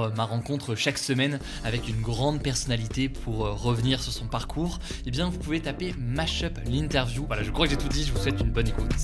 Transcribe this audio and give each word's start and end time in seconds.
euh, 0.00 0.10
ma 0.16 0.24
rencontre 0.24 0.74
chaque 0.74 0.98
semaine 0.98 1.38
avec 1.64 1.88
une 1.88 2.00
grande 2.00 2.42
personnalité 2.42 3.08
pour 3.08 3.46
euh, 3.46 3.52
revenir 3.52 4.02
sur 4.02 4.12
son 4.12 4.26
parcours, 4.26 4.78
eh 5.06 5.10
bien 5.10 5.28
vous 5.28 5.38
pouvez 5.38 5.60
taper 5.60 5.94
Mashup 5.98 6.58
l'interview. 6.66 7.24
Voilà, 7.26 7.42
je 7.42 7.50
crois 7.50 7.66
que 7.66 7.72
j'ai 7.72 7.78
tout 7.78 7.88
dit, 7.88 8.04
je 8.04 8.12
vous 8.12 8.18
souhaite 8.18 8.40
une 8.40 8.50
bonne 8.50 8.68
écoute. 8.68 8.94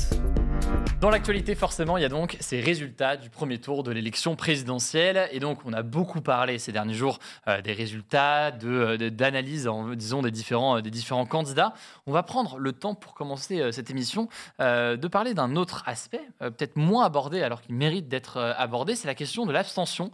Dans 1.00 1.10
l'actualité, 1.10 1.54
forcément, 1.54 1.98
il 1.98 2.02
y 2.02 2.06
a 2.06 2.08
donc 2.08 2.38
ces 2.40 2.60
résultats 2.60 3.16
du 3.18 3.28
premier 3.28 3.58
tour 3.58 3.82
de 3.82 3.92
l'élection 3.92 4.34
présidentielle. 4.34 5.28
Et 5.30 5.40
donc, 5.40 5.58
on 5.66 5.72
a 5.74 5.82
beaucoup 5.82 6.22
parlé 6.22 6.58
ces 6.58 6.72
derniers 6.72 6.94
jours 6.94 7.18
euh, 7.48 7.60
des 7.60 7.74
résultats, 7.74 8.50
d'analyse, 8.50 9.64
de, 9.64 9.94
disons, 9.94 10.22
des 10.22 10.30
différents, 10.30 10.80
des 10.80 10.90
différents 10.90 11.26
candidats. 11.26 11.74
On 12.06 12.12
va 12.12 12.22
prendre 12.22 12.58
le 12.58 12.72
temps 12.72 12.94
pour 12.94 13.12
commencer 13.14 13.72
cette 13.72 13.90
émission 13.90 14.28
de 14.58 15.08
parler 15.08 15.34
d'un 15.34 15.56
autre 15.56 15.82
aspect, 15.86 16.22
peut-être 16.40 16.76
moins 16.76 17.04
abordé 17.04 17.42
alors 17.42 17.60
qu'il 17.60 17.74
mérite 17.74 18.08
d'être 18.08 18.38
abordé, 18.38 18.96
c'est 18.96 19.06
la 19.06 19.14
question 19.14 19.46
de 19.46 19.52
l'abstention, 19.52 20.10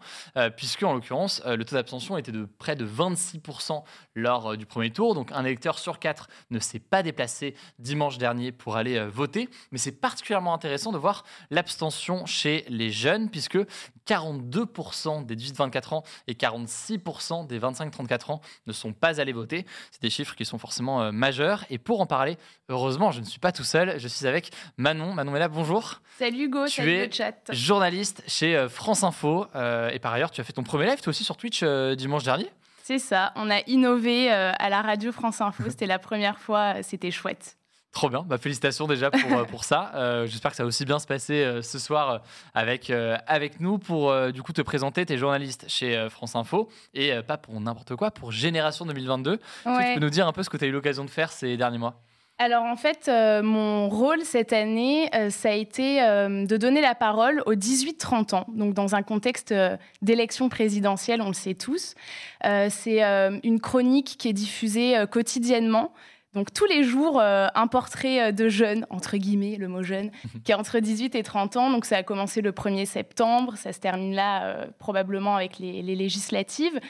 puisque 0.56 0.71
puisque 0.72 0.88
en 0.88 0.94
l'occurrence, 0.94 1.42
euh, 1.44 1.56
le 1.56 1.66
taux 1.66 1.74
d'abstention 1.76 2.16
était 2.16 2.32
de 2.32 2.46
près 2.58 2.76
de 2.76 2.86
26% 2.86 3.82
lors 4.14 4.52
euh, 4.52 4.56
du 4.56 4.66
premier 4.66 4.91
tour. 4.91 5.14
Donc 5.14 5.32
un 5.32 5.44
électeur 5.44 5.78
sur 5.78 5.98
quatre 5.98 6.28
ne 6.50 6.58
s'est 6.58 6.78
pas 6.78 7.02
déplacé 7.02 7.55
dimanche 7.78 8.18
dernier 8.18 8.52
pour 8.52 8.77
aller 8.77 8.96
euh, 8.96 9.08
voter. 9.08 9.48
Mais 9.70 9.78
c'est 9.78 9.92
particulièrement 10.00 10.55
intéressant 10.55 10.92
de 10.92 10.98
voir 10.98 11.24
l'abstention 11.50 12.27
chez 12.27 12.64
les 12.68 12.90
jeunes, 12.90 13.30
puisque 13.30 13.58
42% 14.06 15.24
des 15.24 15.36
18-24 15.36 15.94
ans 15.94 16.02
et 16.27 16.34
46% 16.34 17.46
des 17.46 17.60
25-34 17.60 18.33
ans 18.33 18.40
ne 18.66 18.72
sont 18.72 18.92
pas 18.92 19.20
allés 19.20 19.33
voter. 19.33 19.66
C'est 19.90 20.02
des 20.02 20.10
chiffres 20.10 20.34
qui 20.34 20.44
sont 20.44 20.58
forcément 20.58 21.12
majeurs. 21.12 21.64
Et 21.70 21.78
pour 21.78 22.00
en 22.00 22.06
parler, 22.06 22.36
heureusement, 22.68 23.10
je 23.12 23.20
ne 23.20 23.24
suis 23.24 23.38
pas 23.38 23.52
tout 23.52 23.64
seul. 23.64 23.98
Je 23.98 24.08
suis 24.08 24.27
avec 24.27 24.50
Manon. 24.77 25.14
Manon 25.14 25.33
là, 25.33 25.48
bonjour. 25.48 26.00
Salut 26.18 26.44
Hugo, 26.44 26.66
tu 26.66 26.72
salut 26.72 26.92
es 26.92 27.06
le 27.06 27.12
chat. 27.12 27.52
journaliste 27.52 28.22
chez 28.27 28.66
France 28.68 29.05
Info. 29.05 29.46
et 29.55 29.98
par 30.00 30.12
ailleurs, 30.12 30.30
tu 30.30 30.40
as 30.40 30.44
fait 30.44 30.52
ton 30.52 30.64
premier 30.64 30.86
live, 30.86 31.00
toi 31.00 31.10
aussi, 31.10 31.24
sur 31.24 31.36
Twitch 31.36 31.62
euh, 31.62 31.94
dimanche 31.94 32.24
dernier 32.24 32.48
C'est 32.83 32.98
ça, 32.98 33.33
on 33.36 33.48
a 33.50 33.61
innové 33.69 34.33
euh, 34.33 34.52
à 34.58 34.69
la 34.69 34.83
radio 34.83 35.12
France 35.12 35.41
Info, 35.41 35.62
c'était 35.69 35.86
la 35.86 36.00
première 36.00 36.38
fois, 36.38 36.75
euh, 36.77 36.80
c'était 36.83 37.12
chouette. 37.12 37.56
Trop 37.92 38.08
bien, 38.08 38.22
bah, 38.22 38.39
félicitations 38.39 38.86
déjà 38.86 39.11
pour, 39.11 39.47
pour 39.47 39.64
ça. 39.64 39.92
J'espère 40.27 40.50
que 40.50 40.56
ça 40.56 40.62
va 40.62 40.69
aussi 40.69 40.86
bien 40.86 40.98
se 40.98 41.06
passer 41.06 41.61
ce 41.62 41.79
soir 41.79 42.23
avec, 42.55 42.90
avec 43.27 43.61
nous 43.61 43.79
pour 43.79 44.14
du 44.33 44.42
coup 44.42 44.55
te 44.55 44.62
présenter. 44.62 45.05
tes 45.05 45.18
journalistes 45.18 45.67
chez 45.68 46.08
France 46.08 46.34
Info 46.34 46.70
et 46.95 47.12
pas 47.20 47.36
pour 47.36 47.61
n'importe 47.61 47.95
quoi, 47.95 48.11
pour 48.11 48.33
Génération 48.33 48.86
2022. 48.86 49.36
tu 49.36 49.42
peux 49.64 50.01
nous 50.01 50.08
dire 50.08 50.27
un 50.27 50.33
peu 50.33 50.42
ce 50.42 50.48
que 50.48 50.56
tu 50.56 50.64
as 50.64 50.68
eu 50.68 50.73
l'occasion 50.73 51.05
de 51.05 51.11
faire 51.11 51.30
ces 51.30 51.58
derniers 51.58 51.77
mois 51.77 52.01
alors 52.42 52.64
en 52.64 52.75
fait, 52.75 53.07
euh, 53.07 53.41
mon 53.41 53.89
rôle 53.89 54.23
cette 54.25 54.53
année, 54.53 55.08
euh, 55.14 55.30
ça 55.30 55.51
a 55.51 55.53
été 55.53 56.03
euh, 56.03 56.45
de 56.45 56.57
donner 56.57 56.80
la 56.80 56.97
parole 56.97 57.41
aux 57.47 57.55
18-30 57.55 58.35
ans, 58.35 58.47
donc 58.48 58.75
dans 58.75 58.97
un 58.97 59.03
contexte 59.03 59.55
d'élection 60.03 60.48
présidentielle, 60.48 61.23
on 61.23 61.29
le 61.29 61.35
sait 61.35 61.55
tous. 61.55 61.95
c'est 62.42 63.03
une 63.45 63.61
chronique 63.61 64.17
qui 64.19 64.29
est 64.29 64.33
diffusée 64.33 64.97
quotidiennement. 65.11 65.92
Donc 66.35 66.53
tous 66.53 66.64
les 66.64 66.83
jours, 66.83 67.20
un 67.20 67.67
portrait 67.69 68.33
de 68.33 68.48
jeune, 68.48 68.86
entre 68.91 69.19
guillemets, 69.19 69.57
le 69.57 69.69
mot 69.69 69.83
jeune, 69.83 70.11
qui 70.45 70.51
est 70.51 70.55
entre 70.55 70.80
18 70.80 71.14
et 71.14 71.23
30 71.23 71.57
ans. 71.57 71.70
Donc 71.70 71.85
ça 71.85 71.98
a 71.98 72.03
commencé 72.03 72.41
le 72.41 72.51
1er 72.51 72.86
septembre, 72.86 73.57
ça 73.57 73.73
se 73.73 73.79
termine 73.79 74.14
là 74.14 74.67
probablement 74.79 75.36
avec 75.36 75.59
les, 75.59 75.83
les 75.83 75.95
législatives. 75.95 76.80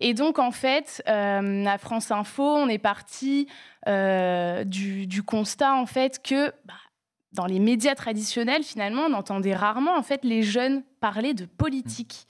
Et 0.00 0.14
donc, 0.14 0.38
en 0.38 0.50
fait, 0.50 1.02
euh, 1.08 1.64
à 1.66 1.78
France 1.78 2.10
Info, 2.10 2.42
on 2.42 2.68
est 2.68 2.78
parti 2.78 3.48
euh, 3.88 4.64
du, 4.64 5.22
constat, 5.22 5.74
en 5.74 5.86
fait, 5.86 6.22
que 6.22 6.50
bah, 6.64 6.74
dans 7.32 7.46
les 7.46 7.58
médias 7.58 7.94
traditionnels, 7.94 8.62
finalement, 8.62 9.02
on 9.08 9.12
entendait 9.12 9.54
rarement, 9.54 9.96
en 9.96 10.02
fait, 10.02 10.24
les 10.24 10.42
jeunes 10.42 10.82
parler 11.00 11.34
de 11.34 11.46
politique. 11.46 12.26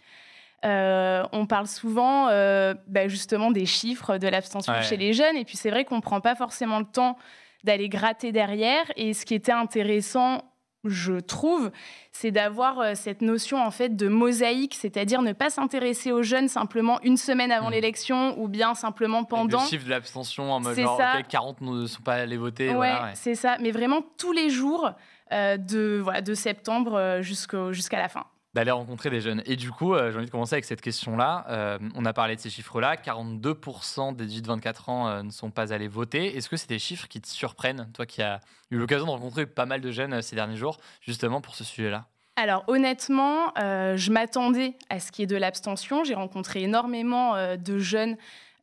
Euh, 0.65 1.25
on 1.33 1.47
parle 1.47 1.67
souvent, 1.67 2.27
bah, 2.27 3.09
justement, 3.09 3.51
des 3.51 3.67
chiffres 3.67 4.19
de 4.19 4.29
l'abstention 4.29 4.75
chez 4.83 4.97
les 4.97 5.13
jeunes. 5.13 5.37
Et 5.37 5.45
puis, 5.45 5.57
c'est 5.57 5.71
vrai 5.71 5.85
qu'on 5.85 5.97
ne 5.97 6.01
prend 6.01 6.21
pas 6.21 6.35
forcément 6.35 6.79
le 6.79 6.87
temps 6.87 7.17
d'aller 7.65 7.89
gratter 7.89 8.33
derrière. 8.33 8.85
Et 8.97 9.13
ce 9.13 9.27
qui 9.27 9.35
était 9.35 9.53
intéressant 9.53 10.43
je 10.85 11.15
trouve, 11.15 11.71
c'est 12.13 12.31
d'avoir 12.31 12.81
euh, 12.81 12.93
cette 12.95 13.23
notion 13.23 13.59
en 13.63 13.71
fait 13.71 13.97
de 13.97 14.09
mosaïque, 14.09 14.75
c'est-à-dire 14.75 15.23
ne 15.23 15.33
pas 15.33 15.51
s'intéresser 15.51 16.13
aux 16.13 16.23
jeunes 16.23 16.49
simplement 16.49 17.01
une 17.03 17.17
semaine 17.17 17.51
avant 17.51 17.69
mmh. 17.69 17.73
l'élection 17.73 18.41
ou 18.41 18.49
bien 18.49 18.75
simplement 18.75 19.25
pendant. 19.25 19.63
le 19.63 19.67
chiffre 19.67 19.85
de 19.85 19.91
l'abstention 19.91 20.53
en 20.53 20.61
mode 20.61 20.79
genre, 20.79 21.01
40 21.29 21.61
ne 21.61 21.87
sont 21.87 22.03
pas 22.03 22.15
allés 22.15 22.37
voter. 22.37 22.75
Ouais, 22.75 22.95
c'est 23.15 23.35
ça, 23.35 23.57
mais 23.61 23.71
vraiment 23.71 24.03
tous 24.17 24.33
les 24.33 24.51
jours 24.51 24.91
euh, 25.33 25.57
de, 25.57 26.01
voilà, 26.03 26.21
de 26.23 26.35
septembre 26.35 26.95
euh, 26.95 27.23
jusqu'à 27.23 27.99
la 27.99 28.09
fin 28.09 28.25
d'aller 28.57 28.71
rencontrer 28.71 29.11
des 29.11 29.21
jeunes. 29.21 29.43
Et 29.45 29.55
du 29.55 29.71
coup, 29.71 29.93
euh, 29.93 30.11
j'ai 30.11 30.17
envie 30.17 30.27
de 30.27 30.31
commencer 30.31 30.55
avec 30.55 30.65
cette 30.65 30.81
question-là. 30.81 31.45
Euh, 31.51 31.79
on 31.95 32.07
a 32.07 32.15
parlé 32.15 32.37
de 32.37 32.41
ces 32.41 32.49
chiffres-là. 32.49 32.97
42% 32.97 34.17
des 34.17 34.27
18-24 34.27 34.91
ans 34.91 35.09
euh, 35.09 35.23
ne 35.23 35.31
sont 35.31 35.51
pas 35.51 35.75
allés 35.75 35.89
voter. 35.89 36.35
Est-ce 36.35 36.49
que 36.49 36.57
c'est 36.57 36.69
des 36.71 36.79
chiffres 36.79 37.07
qui 37.07 37.21
te 37.21 37.29
surprennent, 37.29 37.91
toi 37.93 38.07
qui 38.07 38.23
as 38.23 38.41
eu 38.71 38.79
l'occasion 38.79 39.05
de 39.05 39.11
rencontrer 39.11 39.45
pas 39.45 39.67
mal 39.67 39.83
de 39.83 39.91
jeunes 39.91 40.23
ces 40.23 40.37
derniers 40.37 40.57
jours, 40.57 40.79
justement 41.03 41.43
pour 41.43 41.55
ce 41.55 41.65
sujet-là? 41.65 42.07
Alors 42.37 42.65
honnêtement, 42.67 43.53
je 43.57 44.11
m'attendais 44.11 44.75
à 44.91 45.01
ce 45.01 45.13
qui 45.13 45.23
est 45.23 45.27
de 45.27 45.37
l'abstention. 45.37 46.05
J'ai 46.05 46.15
rencontré 46.15 46.63
énormément 46.63 47.57
de 47.57 47.79
jeunes 47.79 48.17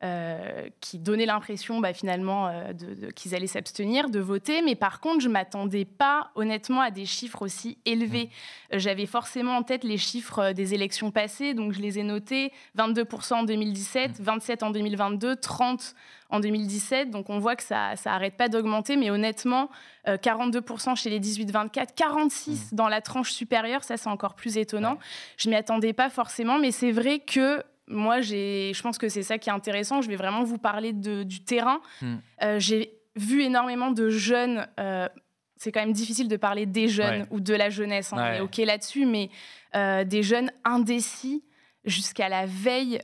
euh, 0.04 0.68
qui 0.82 0.98
donnait 0.98 1.24
l'impression 1.24 1.80
bah, 1.80 1.94
finalement 1.94 2.48
euh, 2.48 2.74
de, 2.74 3.10
qu'ils 3.12 3.34
allaient 3.34 3.46
s'abstenir 3.46 4.10
de 4.10 4.20
voter. 4.20 4.60
Mais 4.60 4.74
par 4.74 5.00
contre, 5.00 5.20
je 5.20 5.30
m'attendais 5.30 5.86
pas 5.86 6.30
honnêtement 6.34 6.82
à 6.82 6.90
des 6.90 7.06
chiffres 7.06 7.40
aussi 7.40 7.78
élevés. 7.86 8.28
Mmh. 8.72 8.78
J'avais 8.80 9.06
forcément 9.06 9.56
en 9.56 9.62
tête 9.62 9.82
les 9.82 9.96
chiffres 9.96 10.40
euh, 10.40 10.52
des 10.52 10.74
élections 10.74 11.10
passées, 11.10 11.54
donc 11.54 11.72
je 11.72 11.80
les 11.80 11.98
ai 11.98 12.02
notés 12.02 12.52
22% 12.76 13.34
en 13.34 13.44
2017, 13.44 14.20
27 14.20 14.60
mmh. 14.60 14.64
en 14.66 14.70
2022, 14.72 15.36
30 15.36 15.94
en 16.28 16.40
2017. 16.40 17.10
Donc 17.10 17.30
on 17.30 17.38
voit 17.38 17.56
que 17.56 17.62
ça 17.62 17.94
n'arrête 18.04 18.36
pas 18.36 18.48
d'augmenter, 18.48 18.96
mais 18.96 19.10
honnêtement, 19.10 19.70
42% 20.06 20.96
chez 20.96 21.08
les 21.08 21.20
18-24, 21.20 21.94
46 21.96 22.50
mmh. 22.50 22.76
dans 22.76 22.88
la 22.88 23.00
tranche 23.00 23.30
supérieure, 23.30 23.84
ça 23.84 23.96
c'est 23.96 24.10
encore 24.10 24.34
plus 24.34 24.58
étonnant. 24.58 24.98
Je 25.38 25.48
m'y 25.48 25.56
attendais 25.56 25.94
pas 25.94 26.10
forcément, 26.10 26.58
mais 26.58 26.72
c'est 26.72 26.92
vrai 26.92 27.20
que 27.20 27.62
moi, 27.86 28.20
je 28.20 28.80
pense 28.82 28.98
que 28.98 29.08
c'est 29.08 29.22
ça 29.22 29.38
qui 29.38 29.48
est 29.48 29.52
intéressant. 29.52 30.00
Je 30.00 30.08
vais 30.08 30.16
vraiment 30.16 30.42
vous 30.42 30.58
parler 30.58 30.92
du 30.92 31.44
terrain. 31.44 31.80
Hmm. 32.00 32.16
Euh, 32.42 32.58
j'ai 32.58 32.92
vu 33.16 33.42
énormément 33.42 33.90
de 33.90 34.08
jeunes. 34.08 34.66
Euh, 34.80 35.08
c'est 35.56 35.70
quand 35.72 35.80
même 35.80 35.92
difficile 35.92 36.28
de 36.28 36.36
parler 36.36 36.66
des 36.66 36.88
jeunes 36.88 37.26
ou 37.30 37.40
de 37.40 37.54
la 37.54 37.70
jeunesse. 37.70 38.12
Hein, 38.12 38.16
on 38.18 38.34
est 38.34 38.40
OK 38.40 38.56
là-dessus, 38.58 39.06
mais 39.06 39.30
euh, 39.76 40.04
des 40.04 40.22
jeunes 40.22 40.50
indécis 40.64 41.44
jusqu'à 41.84 42.28
la 42.28 42.46
veille 42.46 43.00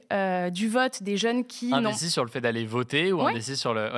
du 0.51 0.69
vote, 0.69 1.03
des 1.03 1.17
jeunes 1.17 1.45
qui. 1.45 1.73
Indécis 1.73 2.11
sur 2.11 2.25
le 2.25 2.31
fait 2.31 2.41
d'aller 2.41 2.65
voter 2.65 3.13
ou 3.13 3.21
indécis 3.21 3.57
sur 3.57 3.75
le. 3.75 3.91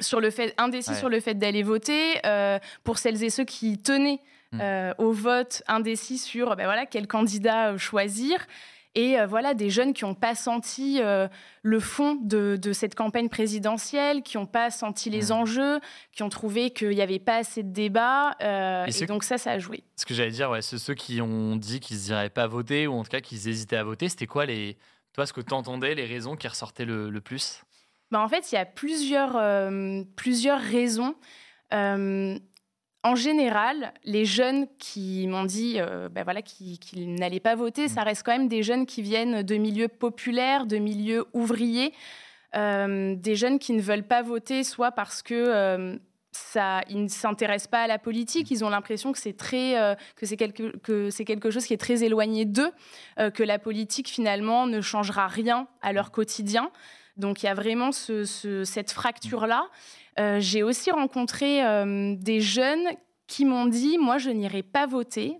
Sur 0.00 0.18
le 0.20 0.30
fait, 0.30 0.52
indécis 0.58 0.96
sur 0.96 1.08
le 1.08 1.20
fait 1.20 1.34
d'aller 1.34 1.62
voter, 1.62 2.20
pour 2.82 2.98
celles 2.98 3.22
et 3.22 3.30
ceux 3.30 3.44
qui 3.44 3.78
tenaient 3.78 4.20
hmm. 4.50 4.60
au 4.98 5.12
vote, 5.12 5.62
indécis 5.68 6.18
sur 6.18 6.56
ben 6.56 6.64
voilà, 6.64 6.86
quel 6.86 7.06
candidat 7.06 7.76
choisir. 7.76 8.44
Et 8.94 9.18
euh, 9.18 9.26
voilà, 9.26 9.54
des 9.54 9.70
jeunes 9.70 9.92
qui 9.92 10.04
n'ont 10.04 10.14
pas 10.14 10.34
senti 10.34 11.00
euh, 11.00 11.26
le 11.62 11.80
fond 11.80 12.14
de, 12.14 12.58
cette 12.72 12.94
campagne 12.94 13.28
présidentielle, 13.28 14.22
qui 14.22 14.36
n'ont 14.36 14.46
pas 14.46 14.70
senti 14.70 15.10
les 15.10 15.32
enjeux, 15.32 15.80
qui 16.12 16.22
ont 16.22 16.28
trouvé 16.28 16.70
qu'il 16.70 16.90
n'y 16.90 17.02
avait 17.02 17.18
pas 17.18 17.36
assez 17.36 17.62
de 17.62 17.72
débats. 17.72 18.36
Euh, 18.40 18.86
et, 18.86 19.06
donc 19.06 19.24
ça, 19.24 19.36
ça 19.36 19.52
a 19.52 19.58
joué. 19.58 19.82
Ce 19.96 20.06
que 20.06 20.14
j'allais 20.14 20.30
dire, 20.30 20.50
ouais, 20.50 20.62
ceux 20.62 20.94
qui 20.94 21.20
ont 21.20 21.56
dit 21.56 21.80
qu'ils 21.80 21.98
n'iraient 22.08 22.30
pas 22.30 22.46
voter, 22.46 22.86
ou 22.86 22.94
en 22.94 23.02
tout 23.02 23.10
cas 23.10 23.20
qu'ils 23.20 23.48
hésitaient 23.48 23.76
à 23.76 23.84
voter, 23.84 24.08
c'était 24.08 24.26
quoi 24.26 24.46
les... 24.46 24.76
Toi, 25.12 25.26
ce 25.26 25.32
que 25.32 25.40
tu 25.40 25.54
entendais, 25.54 25.94
les 25.94 26.06
raisons 26.06 26.34
qui 26.34 26.48
ressortaient 26.48 26.84
le, 26.84 27.20
plus? 27.20 27.62
Ben, 28.10 28.20
En 28.20 28.28
fait, 28.28 28.50
il 28.50 28.56
y 28.56 28.58
a 28.58 28.64
plusieurs, 28.64 29.40
plusieurs 30.16 30.60
raisons. 30.60 31.14
En 33.04 33.14
général, 33.14 33.92
les 34.04 34.24
jeunes 34.24 34.66
qui 34.78 35.26
m'ont 35.28 35.44
dit 35.44 35.78
ben 36.10 36.24
voilà, 36.24 36.42
qu'ils 36.42 37.14
n'allaient 37.14 37.38
pas 37.38 37.54
voter, 37.54 37.86
ça 37.88 38.02
reste 38.02 38.22
quand 38.24 38.32
même 38.32 38.48
des 38.48 38.62
jeunes 38.62 38.86
qui 38.86 39.02
viennent 39.02 39.42
de 39.42 39.54
milieux 39.56 39.88
populaires, 39.88 40.66
de 40.66 40.78
milieux 40.78 41.26
ouvriers, 41.34 41.92
des 42.54 43.34
jeunes 43.34 43.58
qui 43.58 43.74
ne 43.74 43.82
veulent 43.82 44.06
pas 44.06 44.22
voter 44.22 44.64
soit 44.64 44.90
parce 44.90 45.22
que 45.22 46.00
ça, 46.34 46.82
ils 46.88 47.02
ne 47.02 47.08
s'intéressent 47.08 47.70
pas 47.70 47.82
à 47.82 47.86
la 47.86 47.98
politique. 47.98 48.50
Ils 48.50 48.64
ont 48.64 48.68
l'impression 48.68 49.12
que 49.12 49.18
c'est 49.18 49.36
très, 49.36 49.78
euh, 49.78 49.94
que 50.16 50.26
c'est 50.26 50.36
quelque, 50.36 50.76
que 50.78 51.10
c'est 51.10 51.24
quelque 51.24 51.50
chose 51.50 51.64
qui 51.64 51.74
est 51.74 51.78
très 51.78 52.02
éloigné 52.02 52.44
d'eux, 52.44 52.70
euh, 53.18 53.30
que 53.30 53.42
la 53.42 53.58
politique 53.58 54.08
finalement 54.08 54.66
ne 54.66 54.80
changera 54.80 55.28
rien 55.28 55.68
à 55.82 55.92
leur 55.92 56.10
quotidien. 56.10 56.70
Donc 57.16 57.42
il 57.42 57.46
y 57.46 57.48
a 57.48 57.54
vraiment 57.54 57.90
cette 57.92 58.90
fracture 58.90 59.46
là. 59.46 59.68
Euh, 60.18 60.38
j'ai 60.40 60.62
aussi 60.62 60.90
rencontré 60.90 61.62
des 62.16 62.40
jeunes 62.40 62.86
qui 63.26 63.44
m'ont 63.44 63.66
dit, 63.66 63.98
moi 63.98 64.18
je 64.18 64.30
n'irai 64.30 64.62
pas 64.62 64.86
voter 64.86 65.38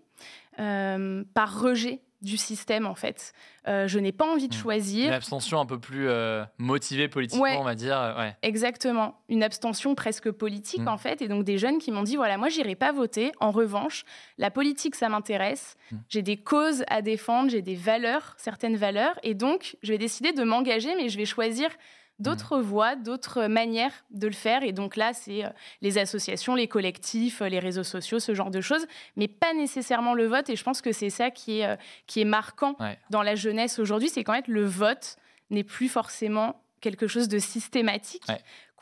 par 0.57 1.61
rejet 1.61 2.01
du 2.25 2.37
système 2.37 2.87
en 2.87 2.95
fait. 2.95 3.33
Euh, 3.67 3.89
je 3.89 3.99
n'ai 3.99 4.13
pas 4.13 4.27
envie 4.27 4.49
de 4.49 4.55
hmm. 4.55 4.59
choisir. 4.59 5.07
Une 5.09 5.13
abstention 5.13 5.61
un 5.61 5.67
peu 5.67 5.79
plus 5.79 6.09
euh, 6.09 6.45
motivée 6.59 7.09
politiquement, 7.09 7.61
on 7.61 7.65
va 7.65 7.75
dire. 7.75 8.15
Ouais. 8.19 8.37
Exactement. 8.43 9.21
Une 9.29 9.43
abstention 9.43 9.95
presque 9.95 10.31
politique 10.31 10.83
hmm. 10.83 10.89
en 10.89 10.99
fait. 10.99 11.23
Et 11.23 11.29
donc 11.29 11.45
des 11.45 11.59
jeunes 11.59 11.79
qui 11.79 11.91
m'ont 11.91 12.03
dit 12.03 12.17
voilà, 12.17 12.37
moi 12.37 12.49
j'irai 12.49 12.75
pas 12.75 12.93
voter. 12.93 13.33
En 13.41 13.51
revanche, 13.51 14.05
la 14.39 14.51
politique 14.51 14.95
ça 14.95 15.09
m'intéresse. 15.09 15.77
Hmm. 15.91 15.97
J'ai 16.09 16.23
des 16.23 16.37
causes 16.37 16.85
à 16.89 17.03
défendre, 17.03 17.51
j'ai 17.51 17.63
des 17.63 17.77
valeurs, 17.77 18.35
certaines 18.39 18.77
valeurs. 18.77 19.19
Et 19.23 19.35
donc 19.35 19.77
je 19.83 19.93
vais 19.93 19.99
décider 19.99 20.33
de 20.33 20.45
m'engager, 20.45 20.95
mais 20.97 21.09
je 21.09 21.17
vais 21.17 21.27
choisir 21.27 21.71
d'autres 22.19 22.61
voies, 22.61 22.97
d'autres 22.97 23.47
manières 23.47 23.93
de 24.11 24.27
le 24.27 24.33
faire. 24.33 24.63
Et 24.63 24.73
donc 24.73 24.97
là, 24.97 25.13
c'est 25.13 25.45
euh, 25.45 25.49
les 25.83 25.99
associations, 25.99 26.55
les 26.55 26.69
collectifs, 26.69 27.43
euh, 27.43 27.49
les 27.49 27.59
réseaux 27.59 27.83
sociaux, 27.83 28.21
ce 28.21 28.35
genre 28.35 28.51
de 28.51 28.61
choses, 28.61 28.87
mais 29.17 29.29
pas 29.29 29.53
nécessairement 29.55 30.15
le 30.15 30.27
vote. 30.27 30.49
Et 30.49 30.57
je 30.57 30.63
pense 30.63 30.81
que 30.81 30.93
c'est 30.93 31.11
ça 31.11 31.31
qui 31.31 31.61
est, 31.61 31.67
euh, 31.67 31.77
qui 32.07 32.21
est 32.21 32.27
marquant 32.27 32.77
dans 33.11 33.23
la 33.23 33.35
jeunesse 33.35 33.79
aujourd'hui, 33.79 34.09
c'est 34.09 34.23
qu'en 34.25 34.35
fait, 34.35 34.49
le 34.49 34.65
vote 34.65 35.17
n'est 35.51 35.65
plus 35.65 35.89
forcément 35.89 36.61
quelque 36.81 37.07
chose 37.07 37.29
de 37.29 37.39
systématique 37.39 38.25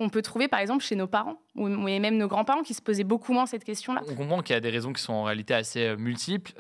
qu'on 0.03 0.09
peut 0.09 0.23
trouver 0.23 0.49
par 0.49 0.61
exemple 0.61 0.83
chez 0.85 0.97
nos 0.97 1.07
parents 1.07 1.37
ou 1.55 1.69
même 1.69 2.17
nos 2.17 2.29
grands-parents 2.29 2.63
qui 2.63 2.75
se 2.75 2.83
posaient 2.83 3.05
beaucoup 3.05 3.33
moins 3.33 3.47
cette 3.47 3.65
question-là. 3.65 4.03
On 4.09 4.15
comprend 4.15 4.43
qu'il 4.43 4.55
y 4.55 4.57
a 4.57 4.61
des 4.61 4.71
raisons 4.71 4.93
qui 4.93 5.03
sont 5.03 5.13
en 5.13 5.25
réalité 5.25 5.55
assez 5.55 5.97
multiples. 5.97 6.53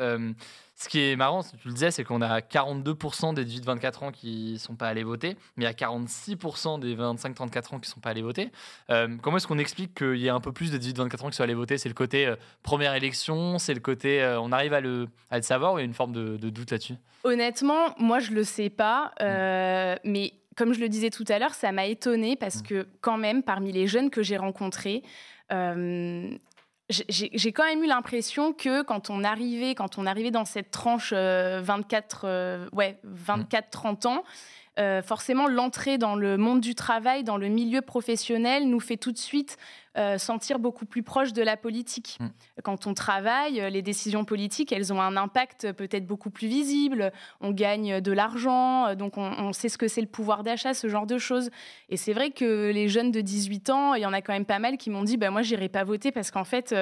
Ce 0.82 0.88
qui 0.88 1.00
est 1.00 1.16
marrant, 1.16 1.42
tu 1.42 1.68
le 1.68 1.74
disais, 1.74 1.90
c'est 1.92 2.02
qu'on 2.02 2.22
a 2.22 2.40
42% 2.40 3.34
des 3.34 3.44
18-24 3.44 4.04
ans 4.04 4.10
qui 4.10 4.54
ne 4.54 4.58
sont 4.58 4.74
pas 4.74 4.88
allés 4.88 5.04
voter, 5.04 5.36
mais 5.56 5.64
il 5.64 5.68
y 5.68 5.70
a 5.70 5.72
46% 5.72 6.80
des 6.80 6.96
25-34 6.96 7.74
ans 7.74 7.78
qui 7.78 7.88
ne 7.88 7.94
sont 7.94 8.00
pas 8.00 8.10
allés 8.10 8.22
voter. 8.22 8.50
Euh, 8.90 9.16
comment 9.22 9.36
est-ce 9.36 9.46
qu'on 9.46 9.58
explique 9.58 9.94
qu'il 9.94 10.16
y 10.16 10.26
ait 10.26 10.30
un 10.30 10.40
peu 10.40 10.50
plus 10.50 10.72
de 10.72 10.78
18-24 10.78 11.24
ans 11.24 11.30
qui 11.30 11.36
sont 11.36 11.44
allés 11.44 11.54
voter? 11.54 11.78
C'est 11.78 11.88
le 11.88 11.94
côté 11.94 12.26
euh, 12.26 12.36
première 12.64 12.94
élection, 12.94 13.58
c'est 13.58 13.74
le 13.74 13.80
côté 13.80 14.22
euh, 14.22 14.40
on 14.40 14.50
arrive 14.50 14.72
à 14.72 14.80
le, 14.80 15.08
à 15.30 15.36
le 15.36 15.42
savoir 15.42 15.74
ou 15.74 15.78
il 15.78 15.82
y 15.82 15.84
a 15.84 15.86
une 15.86 15.94
forme 15.94 16.12
de, 16.12 16.36
doute 16.50 16.72
là-dessus? 16.72 16.96
Honnêtement, 17.22 17.94
moi 17.98 18.18
je 18.18 18.30
ne 18.30 18.36
le 18.36 18.44
sais 18.44 18.70
pas, 18.70 19.12
mm. 19.20 20.00
mais 20.10 20.32
comme 20.56 20.72
je 20.72 20.80
le 20.80 20.88
disais 20.88 21.10
tout 21.10 21.24
à 21.28 21.38
l'heure, 21.38 21.54
ça 21.54 21.72
m'a 21.72 21.86
étonnée 21.86 22.36
parce 22.36 22.60
mm. 22.60 22.62
que 22.62 22.88
quand 23.00 23.16
même, 23.16 23.42
parmi 23.42 23.72
les 23.72 23.86
jeunes 23.86 24.10
que 24.10 24.22
j'ai 24.22 24.36
rencontrés, 24.36 25.02
j'ai 27.08 27.52
quand 27.52 27.64
même 27.64 27.82
eu 27.82 27.86
l'impression 27.86 28.52
que 28.52 28.82
quand 28.82 29.10
on 29.10 29.24
arrivait, 29.24 29.74
quand 29.74 29.98
on 29.98 30.06
arrivait 30.06 30.30
dans 30.30 30.44
cette 30.44 30.70
tranche 30.70 31.12
24, 31.12 32.24
euh, 32.24 32.28
euh, 32.28 32.68
ouais, 32.72 32.98
24-30 33.06 34.06
ans, 34.08 34.24
euh, 34.78 35.02
forcément, 35.02 35.48
l'entrée 35.48 35.98
dans 35.98 36.14
le 36.14 36.38
monde 36.38 36.60
du 36.60 36.74
travail, 36.74 37.24
dans 37.24 37.36
le 37.36 37.48
milieu 37.48 37.82
professionnel, 37.82 38.68
nous 38.68 38.80
fait 38.80 38.96
tout 38.96 39.12
de 39.12 39.18
suite 39.18 39.58
euh, 39.98 40.16
sentir 40.16 40.58
beaucoup 40.58 40.86
plus 40.86 41.02
proche 41.02 41.34
de 41.34 41.42
la 41.42 41.58
politique. 41.58 42.16
Mm. 42.20 42.26
Quand 42.62 42.86
on 42.86 42.94
travaille, 42.94 43.60
euh, 43.60 43.68
les 43.68 43.82
décisions 43.82 44.24
politiques, 44.24 44.72
elles 44.72 44.90
ont 44.90 45.00
un 45.02 45.18
impact 45.18 45.72
peut-être 45.72 46.06
beaucoup 46.06 46.30
plus 46.30 46.48
visible. 46.48 47.12
On 47.42 47.50
gagne 47.50 48.00
de 48.00 48.12
l'argent, 48.12 48.94
donc 48.94 49.18
on, 49.18 49.52
sait 49.52 49.68
ce 49.68 49.76
que 49.76 49.88
c'est 49.88 50.00
le 50.00 50.06
pouvoir 50.06 50.42
d'achat, 50.42 50.72
ce 50.72 50.88
genre 50.88 51.06
de 51.06 51.18
choses. 51.18 51.50
Et 51.90 51.98
c'est 51.98 52.14
vrai 52.14 52.30
que 52.30 52.70
les 52.70 52.88
jeunes 52.88 53.10
de 53.10 53.20
18 53.20 53.68
ans, 53.68 53.94
il 53.94 54.00
y 54.00 54.06
en 54.06 54.14
a 54.14 54.22
quand 54.22 54.32
même 54.32 54.46
pas 54.46 54.58
mal 54.58 54.78
qui 54.78 54.88
m'ont 54.88 55.02
dit 55.02 55.18
bah, 55.18 55.30
Moi, 55.30 55.42
j'irai 55.42 55.68
pas 55.68 55.84
voter 55.84 56.12
parce 56.12 56.30
qu'en 56.30 56.44
fait, 56.44 56.74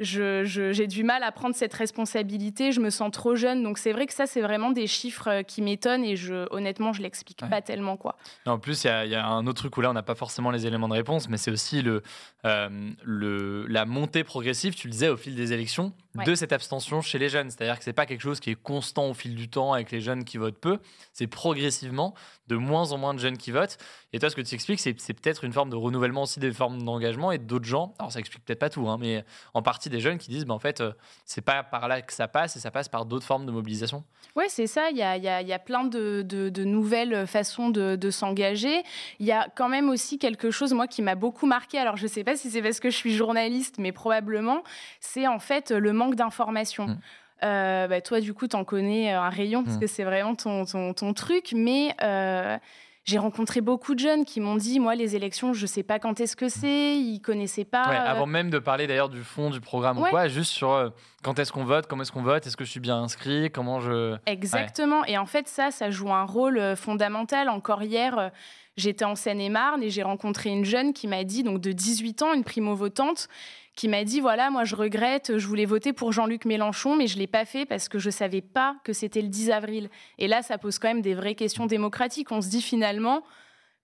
j'ai 0.00 0.86
du 0.86 1.04
mal 1.04 1.22
à 1.22 1.32
prendre 1.32 1.54
cette 1.54 1.72
responsabilité, 1.72 2.72
je 2.72 2.80
me 2.80 2.90
sens 2.90 3.10
trop 3.10 3.34
jeune. 3.34 3.62
Donc 3.62 3.78
c'est 3.78 3.92
vrai 3.92 4.06
que 4.06 4.12
ça, 4.12 4.26
c'est 4.26 4.40
vraiment 4.40 4.70
des 4.70 4.86
chiffres 4.86 5.28
euh, 5.28 5.42
qui 5.42 5.62
m'étonnent 5.62 6.04
et 6.04 6.16
je, 6.16 6.46
honnêtement, 6.50 6.92
je 6.92 7.02
l'explique 7.02 7.38
pas 7.48 7.62
tellement. 7.62 7.96
quoi. 7.96 8.16
en 8.46 8.58
plus, 8.58 8.84
il 8.84 9.10
y, 9.10 9.14
a 9.14 9.26
un 9.26 9.46
autre 9.46 9.58
truc 9.60 9.76
où 9.76 9.80
là, 9.80 9.90
on 9.90 9.94
n'a 9.94 10.02
pas 10.02 10.14
forcément 10.14 10.50
les 10.50 10.66
éléments 10.66 10.88
de 10.88 10.94
réponse, 10.94 11.28
mais 11.28 11.36
c'est 11.36 11.50
aussi 11.50 11.82
le, 11.82 12.02
euh, 12.44 12.90
le, 13.04 13.66
la 13.66 13.86
montée 13.86 14.24
progressive, 14.24 14.74
tu 14.74 14.88
le 14.88 14.92
disais, 14.92 15.08
au 15.08 15.16
fil 15.16 15.34
des 15.34 15.52
élections, 15.52 15.92
de 16.24 16.34
cette 16.34 16.52
abstention 16.52 17.00
chez 17.00 17.18
les 17.18 17.28
jeunes. 17.28 17.50
C'est-à-dire 17.50 17.78
que 17.78 17.84
c'est 17.84 17.92
pas 17.92 18.06
quelque 18.06 18.20
chose 18.20 18.40
qui 18.40 18.50
est 18.50 18.62
constant 18.62 19.08
au 19.10 19.14
fil 19.14 19.34
du 19.34 19.48
temps 19.48 19.72
avec 19.72 19.90
les 19.90 20.00
jeunes 20.00 20.24
qui 20.24 20.38
votent 20.38 20.58
peu, 20.58 20.78
c'est 21.12 21.26
progressivement 21.26 22.14
de 22.48 22.56
moins 22.56 22.92
en 22.92 22.98
moins 22.98 23.14
de 23.14 23.18
jeunes 23.18 23.38
qui 23.38 23.50
votent. 23.50 23.78
Et 24.12 24.18
toi, 24.18 24.30
ce 24.30 24.36
que 24.36 24.40
tu 24.40 24.54
expliques, 24.54 24.80
c'est, 24.80 24.94
peut-être 24.94 25.44
une 25.44 25.52
forme 25.52 25.70
de 25.70 25.76
renouvellement 25.76 26.22
aussi 26.22 26.40
des 26.40 26.52
formes 26.52 26.82
d'engagement 26.82 27.32
et 27.32 27.38
d'autres 27.38 27.64
gens, 27.64 27.94
alors 27.98 28.12
ça 28.12 28.20
explique 28.20 28.44
peut-être 28.44 28.58
pas 28.58 28.70
tout, 28.70 28.88
hein, 28.88 28.98
mais 29.00 29.24
en 29.54 29.62
partie 29.62 29.90
des 29.90 30.00
jeunes 30.00 30.18
qui 30.18 30.30
disent, 30.30 30.44
bah, 30.44 30.54
en 30.54 30.58
fait, 30.58 30.80
euh, 30.80 30.92
c'est 31.24 31.40
pas 31.40 31.62
par 31.62 31.88
là 31.88 32.02
que 32.02 32.12
ça 32.12 32.28
passe 32.28 32.56
et 32.56 32.60
ça 32.60 32.70
passe 32.70 32.88
par 32.88 33.04
d'autres 33.04 33.26
formes 33.26 33.46
de 33.46 33.50
mobilisation. 33.50 34.04
Oui, 34.36 34.44
c'est 34.48 34.66
ça. 34.66 34.90
Il 34.90 34.96
y 34.96 35.02
a, 35.02 35.16
y, 35.16 35.28
a, 35.28 35.42
y 35.42 35.52
a, 35.52 35.58
plein 35.58 35.84
de, 35.84 36.22
de, 36.22 36.64
nouvelles 36.64 37.26
façons 37.26 37.70
de, 37.70 37.96
de, 37.96 38.10
s'engager. 38.10 38.82
Il 39.18 39.26
y 39.26 39.32
a 39.32 39.48
quand 39.54 39.68
même 39.68 39.88
aussi 39.88 40.18
quelque 40.18 40.50
chose, 40.50 40.72
moi, 40.72 40.86
qui 40.86 41.02
m'a 41.02 41.14
beaucoup 41.14 41.46
marqué. 41.46 41.78
Alors, 41.78 41.96
je 41.96 42.06
sais 42.06 42.24
pas 42.24 42.36
si 42.36 42.50
c'est 42.50 42.62
parce 42.62 42.80
que 42.80 42.90
je 42.90 42.96
suis 42.96 43.14
journaliste, 43.14 43.76
mais 43.78 43.92
probablement, 43.92 44.62
c'est 45.00 45.26
en 45.26 45.38
fait 45.38 45.70
le 45.70 45.92
manque 45.92 46.05
d'informations. 46.14 46.86
Mmh. 46.86 46.98
Euh, 47.42 47.86
bah, 47.86 48.00
toi, 48.00 48.20
du 48.20 48.32
coup, 48.32 48.48
tu 48.48 48.56
en 48.56 48.64
connais 48.64 49.12
euh, 49.12 49.20
un 49.20 49.28
rayon 49.28 49.62
parce 49.62 49.76
mmh. 49.76 49.80
que 49.80 49.86
c'est 49.86 50.04
vraiment 50.04 50.34
ton, 50.34 50.64
ton, 50.64 51.12
truc. 51.12 51.52
Mais 51.54 51.94
euh, 52.02 52.56
j'ai 53.04 53.18
rencontré 53.18 53.60
beaucoup 53.60 53.94
de 53.94 54.00
jeunes 54.00 54.24
qui 54.24 54.40
m'ont 54.40 54.56
dit, 54.56 54.80
moi, 54.80 54.94
les 54.94 55.16
élections, 55.16 55.52
je 55.52 55.66
sais 55.66 55.82
pas 55.82 55.98
quand 55.98 56.18
est-ce 56.20 56.34
que 56.34 56.48
c'est. 56.48 56.96
Ils 56.96 57.20
connaissaient 57.20 57.64
pas. 57.64 57.82
avant 57.82 58.26
même 58.26 58.48
de 58.48 58.58
parler 58.58 58.86
d'ailleurs 58.86 59.10
du 59.10 59.22
fond 59.22 59.50
du 59.50 59.60
programme 59.60 59.98
ou 59.98 60.04
quoi, 60.04 60.28
juste 60.28 60.52
sur 60.52 60.92
quand 61.22 61.38
est-ce 61.38 61.52
qu'on 61.52 61.64
vote, 61.64 61.86
comment 61.86 62.02
est-ce 62.02 62.12
qu'on 62.12 62.22
vote, 62.22 62.46
est-ce 62.46 62.56
que 62.56 62.64
je 62.64 62.70
suis 62.70 62.80
bien 62.80 62.96
inscrit, 62.96 63.50
comment 63.50 63.80
je. 63.80 64.16
Exactement. 64.26 65.04
Et 65.04 65.18
en 65.18 65.26
fait, 65.26 65.46
ça, 65.46 65.70
ça 65.70 65.90
joue 65.90 66.12
un 66.12 66.24
rôle 66.24 66.76
fondamental. 66.76 67.48
Encore 67.48 67.82
hier. 67.82 68.30
J'étais 68.76 69.06
en 69.06 69.14
Seine-et-Marne 69.14 69.82
et 69.82 69.88
j'ai 69.88 70.02
rencontré 70.02 70.50
une 70.50 70.66
jeune 70.66 70.92
qui 70.92 71.08
m'a 71.08 71.24
dit, 71.24 71.42
donc 71.42 71.62
de 71.62 71.72
18 71.72 72.20
ans, 72.20 72.34
une 72.34 72.44
primo-votante, 72.44 73.28
qui 73.76 73.88
m'a 73.88 74.04
dit 74.04 74.20
voilà, 74.20 74.50
moi 74.50 74.64
je 74.64 74.74
regrette, 74.74 75.38
je 75.38 75.46
voulais 75.46 75.66
voter 75.66 75.92
pour 75.92 76.10
Jean-Luc 76.10 76.46
Mélenchon, 76.46 76.96
mais 76.96 77.06
je 77.06 77.18
l'ai 77.18 77.26
pas 77.26 77.44
fait 77.44 77.66
parce 77.66 77.88
que 77.88 77.98
je 77.98 78.10
savais 78.10 78.40
pas 78.40 78.76
que 78.82 78.92
c'était 78.92 79.22
le 79.22 79.28
10 79.28 79.50
avril. 79.50 79.90
Et 80.18 80.26
là, 80.26 80.42
ça 80.42 80.58
pose 80.58 80.78
quand 80.78 80.88
même 80.88 81.02
des 81.02 81.14
vraies 81.14 81.34
questions 81.34 81.66
démocratiques. 81.66 82.32
On 82.32 82.40
se 82.40 82.48
dit 82.48 82.62
finalement 82.62 83.22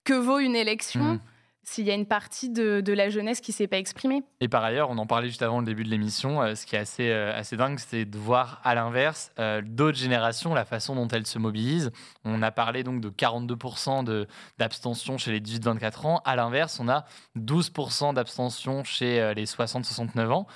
que 0.03 0.13
vaut 0.13 0.39
une 0.39 0.55
élection 0.55 1.03
mmh 1.03 1.19
s'il 1.63 1.85
y 1.85 1.91
a 1.91 1.93
une 1.93 2.05
partie 2.05 2.49
de, 2.49 2.93
la 2.93 3.09
jeunesse 3.09 3.41
qui 3.41 3.51
ne 3.51 3.55
s'est 3.55 3.67
pas 3.67 3.77
exprimée. 3.77 4.23
Et 4.39 4.47
par 4.47 4.63
ailleurs, 4.63 4.89
on 4.89 4.97
en 4.97 5.07
parlait 5.07 5.27
juste 5.27 5.41
avant 5.41 5.59
le 5.59 5.65
début 5.65 5.83
de 5.83 5.89
l'émission, 5.89 6.41
euh, 6.41 6.55
ce 6.55 6.65
qui 6.65 6.75
est 6.75 6.79
assez, 6.79 7.09
euh, 7.09 7.33
assez 7.33 7.57
dingue, 7.57 7.79
c'est 7.79 8.05
de 8.05 8.17
voir 8.17 8.61
à 8.63 8.75
l'inverse 8.75 9.31
euh, 9.39 9.61
d'autres 9.63 9.97
générations, 9.97 10.53
la 10.53 10.65
façon 10.65 10.95
dont 10.95 11.07
elles 11.07 11.25
se 11.25 11.39
mobilisent. 11.39 11.91
On 12.25 12.41
a 12.41 12.51
parlé 12.51 12.83
donc 12.83 13.01
de 13.01 13.09
42% 13.09 14.27
d'abstention 14.59 15.17
chez 15.17 15.31
les 15.31 15.39
18-24 15.39 16.05
ans. 16.05 16.21
À 16.25 16.35
l'inverse, 16.35 16.79
on 16.79 16.89
a 16.89 17.05
12% 17.37 18.13
d'abstention 18.13 18.83
chez 18.83 19.33
les 19.33 19.45
60-69 19.45 20.31
ans. 20.31 20.47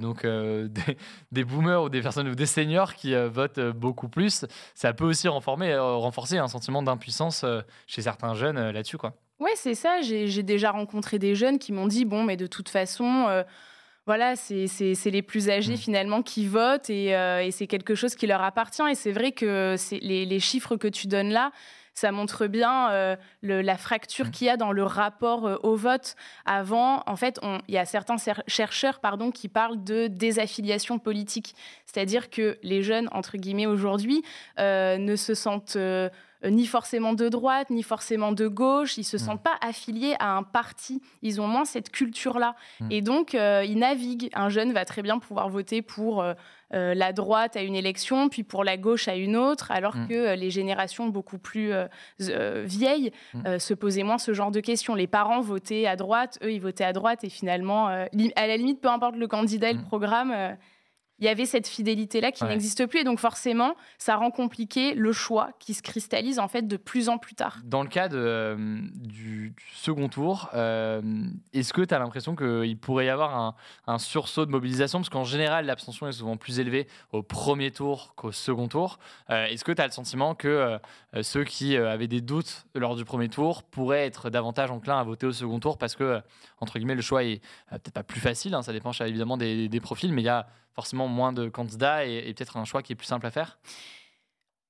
donc 0.00 0.26
des, 1.32 1.44
boomers 1.44 1.84
ou 1.84 1.88
des 1.88 2.02
personnes 2.02 2.28
ou 2.28 2.34
des 2.34 2.46
seniors 2.46 2.94
qui 2.94 3.14
votent 3.14 3.60
beaucoup 3.60 4.08
plus. 4.08 4.44
Ça 4.74 4.92
peut 4.92 5.04
aussi 5.04 5.28
renforcer 5.28 6.38
un 6.38 6.48
sentiment 6.48 6.82
d'impuissance 6.82 7.44
chez 7.86 8.02
certains 8.02 8.34
jeunes 8.34 8.70
là-dessus. 8.70 8.98
Oui, 9.40 9.50
c'est 9.56 9.74
ça. 9.74 10.00
J'ai 10.00 10.42
déjà 10.42 10.70
rencontré 10.70 11.18
des 11.18 11.34
jeunes 11.34 11.58
qui 11.58 11.72
m'ont 11.72 11.86
dit, 11.86 12.04
bon, 12.04 12.22
mais 12.22 12.36
de 12.36 12.46
toute 12.46 12.68
façon, 12.68 13.26
euh, 13.28 13.42
voilà, 14.06 14.36
c'est 14.36 14.94
les 15.06 15.22
plus 15.22 15.50
âgés 15.50 15.74
mmh. 15.74 15.78
finalement 15.78 16.22
qui 16.22 16.46
votent 16.46 16.90
euh, 16.90 17.40
et, 17.40 17.50
c'est 17.50 17.66
quelque 17.66 17.94
chose 17.96 18.14
qui 18.14 18.26
leur 18.26 18.42
appartient. 18.42 18.88
Et 18.88 18.94
c'est 18.94 19.12
vrai 19.12 19.32
que 19.32 19.76
les, 19.90 20.24
les, 20.24 20.40
chiffres 20.40 20.76
que 20.76 20.86
tu 20.86 21.08
donnes 21.08 21.30
là, 21.30 21.50
ça 21.94 22.12
montre 22.12 22.46
bien 22.46 22.90
euh, 22.90 23.16
la 23.42 23.76
fracture 23.76 24.26
mmh. 24.26 24.30
qu'il 24.30 24.46
y 24.46 24.50
a 24.50 24.56
dans 24.56 24.70
le 24.70 24.84
rapport 24.84 25.58
au 25.64 25.74
vote. 25.74 26.14
Avant, 26.46 27.02
en 27.06 27.16
fait, 27.16 27.40
il 27.66 27.74
y 27.74 27.78
a 27.78 27.86
certains 27.86 28.16
chercheurs 28.46 29.00
pardon, 29.00 29.32
qui 29.32 29.48
parlent 29.48 29.82
de 29.82 30.06
désaffiliation 30.06 31.00
politique. 31.00 31.56
C'est-à-dire 31.86 32.30
que 32.30 32.56
les 32.62 32.82
jeunes, 32.84 33.08
entre 33.10 33.36
guillemets, 33.36 33.66
aujourd'hui, 33.66 34.22
ne 34.58 35.16
se 35.16 35.34
sentent 35.34 35.76
ni 36.50 36.66
forcément 36.66 37.12
de 37.12 37.28
droite, 37.28 37.70
ni 37.70 37.82
forcément 37.82 38.32
de 38.32 38.46
gauche. 38.48 38.98
Ils 38.98 39.04
se 39.04 39.18
sentent 39.18 39.42
pas 39.42 39.56
affiliés 39.60 40.14
à 40.18 40.36
un 40.36 40.42
parti. 40.42 41.00
Ils 41.22 41.40
ont 41.40 41.46
moins 41.46 41.64
cette 41.64 41.90
culture-là. 41.90 42.54
Et 42.90 43.00
donc, 43.00 43.34
ils 43.34 43.78
naviguent. 43.78 44.30
Un 44.34 44.48
jeune 44.48 44.72
va 44.72 44.84
très 44.84 45.02
bien 45.02 45.18
pouvoir 45.18 45.48
voter 45.48 45.82
pour 45.82 46.24
euh, 46.74 46.94
la 46.94 47.12
droite 47.12 47.56
à 47.56 47.62
une 47.62 47.76
élection, 47.76 48.28
puis 48.28 48.42
pour 48.42 48.64
la 48.64 48.76
gauche 48.76 49.06
à 49.06 49.14
une 49.14 49.36
autre, 49.36 49.70
alors 49.70 49.96
mm. 49.96 50.08
que 50.08 50.14
euh, 50.14 50.34
les 50.34 50.50
générations 50.50 51.08
beaucoup 51.08 51.38
plus 51.38 51.72
euh, 51.72 52.64
vieilles 52.66 53.12
mm. 53.34 53.58
se 53.58 53.74
posaient 53.74 54.02
moins 54.02 54.18
ce 54.18 54.32
genre 54.32 54.50
de 54.50 54.60
questions. 54.60 54.94
Les 54.94 55.06
parents 55.06 55.40
votaient 55.40 55.86
à 55.86 55.94
droite, 55.94 56.38
eux, 56.42 56.52
ils 56.52 56.60
votaient 56.60 56.84
à 56.84 56.92
droite, 56.92 57.22
et 57.22 57.28
finalement, 57.28 57.86
à 57.86 58.08
la 58.46 58.56
limite, 58.56 58.80
peu 58.80 58.88
importe 58.88 59.16
le 59.16 59.28
candidat 59.28 59.70
et 59.70 59.74
le 59.74 59.80
mm. 59.80 59.84
programme, 59.84 60.56
il 61.20 61.26
y 61.26 61.28
avait 61.28 61.46
cette 61.46 61.68
fidélité-là 61.68 62.32
qui 62.32 62.44
n'existe 62.44 62.86
plus. 62.86 63.00
Et 63.00 63.04
donc, 63.04 63.20
forcément, 63.20 63.76
ça 63.98 64.16
rend 64.16 64.30
compliqué 64.30 64.94
le 64.94 65.12
choix 65.12 65.50
qui 65.60 65.74
se 65.74 65.82
cristallise 65.82 66.38
en 66.38 66.48
fait 66.48 66.66
de 66.66 66.76
plus 66.76 67.08
en 67.08 67.18
plus 67.18 67.34
tard. 67.34 67.58
Dans 67.64 67.82
le 67.82 67.88
cas 67.88 68.08
euh, 68.12 68.56
du, 68.94 69.54
second 69.72 70.08
tour, 70.08 70.50
euh, 70.54 71.00
est-ce 71.52 71.72
que 71.72 71.82
tu 71.82 71.94
as 71.94 71.98
l'impression 71.98 72.34
qu'il 72.34 72.76
pourrait 72.78 73.06
y 73.06 73.08
avoir 73.10 73.54
un, 73.86 73.98
sursaut 73.98 74.44
de 74.44 74.50
mobilisation? 74.50 74.98
Parce 74.98 75.08
qu'en 75.08 75.24
général, 75.24 75.66
l'abstention 75.66 76.08
est 76.08 76.12
souvent 76.12 76.36
plus 76.36 76.58
élevée 76.58 76.88
au 77.12 77.22
premier 77.22 77.70
tour 77.70 78.14
qu'au 78.16 78.32
second 78.32 78.66
tour. 78.66 78.98
Euh, 79.30 79.46
est-ce 79.46 79.64
que 79.64 79.72
tu 79.72 79.80
as 79.80 79.86
le 79.86 79.92
sentiment 79.92 80.34
que 80.34 80.78
ceux 81.22 81.44
qui 81.44 81.76
avaient 81.76 82.08
des 82.08 82.20
doutes 82.20 82.66
lors 82.74 82.96
du 82.96 83.04
premier 83.04 83.28
tour 83.28 83.62
pourraient 83.62 84.06
être 84.06 84.30
davantage 84.30 84.70
enclins 84.70 84.98
à 84.98 85.04
voter 85.04 85.26
au 85.26 85.32
second 85.32 85.60
tour? 85.60 85.78
Parce 85.78 85.94
que, 85.94 86.20
entre 86.60 86.78
guillemets, 86.78 86.96
le 86.96 87.02
choix 87.02 87.22
est 87.22 87.40
peut-être 87.70 87.92
pas 87.92 88.02
plus 88.02 88.20
facile, 88.20 88.54
hein, 88.54 88.62
ça 88.62 88.72
dépend 88.72 88.90
évidemment 88.92 89.36
des, 89.36 89.68
des 89.68 89.80
profils, 89.80 90.12
mais 90.12 90.22
il 90.22 90.26
y 90.26 90.28
a 90.28 90.46
forcément 90.74 91.08
moins 91.08 91.32
de 91.32 91.48
candidats 91.48 92.04
et, 92.04 92.32
peut-être 92.34 92.56
un 92.56 92.64
choix 92.64 92.82
qui 92.82 92.92
est 92.92 92.96
plus 92.96 93.06
simple 93.06 93.26
à 93.26 93.30
faire 93.30 93.58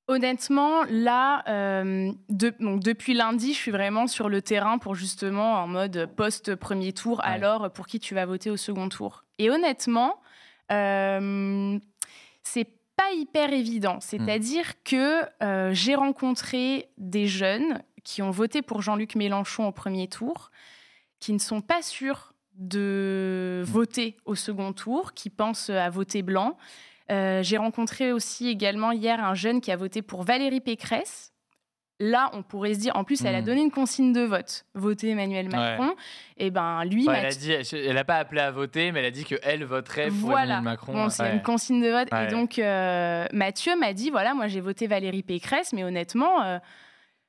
Honnêtement, 0.06 0.84
là, 0.90 1.42
euh, 1.48 2.12
donc 2.28 2.80
depuis 2.80 3.14
lundi, 3.14 3.54
je 3.54 3.58
suis 3.58 3.70
vraiment 3.70 4.06
sur 4.06 4.28
le 4.28 4.42
terrain 4.42 4.76
pour 4.76 4.94
justement 4.94 5.54
en 5.54 5.66
mode 5.66 6.10
post-premier 6.14 6.92
tour. 6.92 7.22
Alors, 7.24 7.70
pour 7.72 7.86
qui 7.86 8.00
tu 8.00 8.14
vas 8.14 8.26
voter 8.26 8.50
au 8.50 8.58
second 8.58 8.90
tour 8.90 9.24
Et 9.38 9.48
honnêtement, 9.48 10.20
euh, 10.70 11.78
c'est 12.42 12.68
pas 12.96 13.12
hyper 13.12 13.52
évident. 13.52 13.98
C'est-à-dire 14.00 14.66
hmm. 14.68 14.82
que 14.84 15.22
euh, 15.42 15.72
j'ai 15.72 15.94
rencontré 15.94 16.90
des 16.98 17.26
jeunes 17.26 17.82
qui 18.04 18.20
ont 18.20 18.30
voté 18.30 18.62
pour 18.62 18.82
Jean-Luc 18.82 19.14
Mélenchon 19.14 19.66
au 19.66 19.72
premier 19.72 20.08
tour, 20.08 20.50
qui 21.18 21.32
ne 21.32 21.38
sont 21.38 21.62
pas 21.62 21.80
sûrs 21.80 22.33
de 22.56 23.62
voter 23.66 24.16
au 24.24 24.34
second 24.34 24.72
tour, 24.72 25.12
qui 25.14 25.30
pensent 25.30 25.70
à 25.70 25.90
voter 25.90 26.22
blanc. 26.22 26.56
Euh, 27.10 27.42
j'ai 27.42 27.56
rencontré 27.56 28.12
aussi 28.12 28.48
également 28.48 28.92
hier 28.92 29.22
un 29.22 29.34
jeune 29.34 29.60
qui 29.60 29.70
a 29.70 29.76
voté 29.76 30.02
pour 30.02 30.22
Valérie 30.22 30.60
Pécresse. 30.60 31.32
Là, 32.00 32.28
on 32.32 32.42
pourrait 32.42 32.74
se 32.74 32.80
dire, 32.80 32.96
en 32.96 33.04
plus, 33.04 33.24
elle 33.24 33.36
a 33.36 33.40
hmm. 33.40 33.44
donné 33.44 33.62
une 33.62 33.70
consigne 33.70 34.12
de 34.12 34.22
vote, 34.22 34.66
voter 34.74 35.10
Emmanuel 35.10 35.48
Macron. 35.48 35.90
Et 36.36 36.46
eh 36.46 36.50
ben 36.50 36.84
lui, 36.84 37.06
elle 37.08 37.94
n'a 37.94 38.04
pas 38.04 38.16
appelé 38.16 38.40
à 38.40 38.50
voter, 38.50 38.90
mais 38.90 38.98
elle 38.98 39.06
a 39.06 39.10
dit 39.12 39.24
que 39.24 39.36
elle 39.44 39.64
voterait 39.64 40.08
pour 40.08 40.32
Emmanuel 40.32 40.62
Macron. 40.62 40.92
Bon, 40.92 41.08
c'est 41.08 41.32
une 41.32 41.42
consigne 41.42 41.80
de 41.80 41.90
vote. 41.90 42.08
Et 42.12 42.26
donc 42.26 42.58
euh, 42.58 43.26
Mathieu 43.32 43.78
m'a 43.78 43.92
dit, 43.92 44.10
voilà, 44.10 44.34
moi 44.34 44.48
j'ai 44.48 44.60
voté 44.60 44.88
Valérie 44.88 45.22
Pécresse, 45.22 45.72
mais 45.72 45.84
honnêtement, 45.84 46.42
euh, 46.42 46.58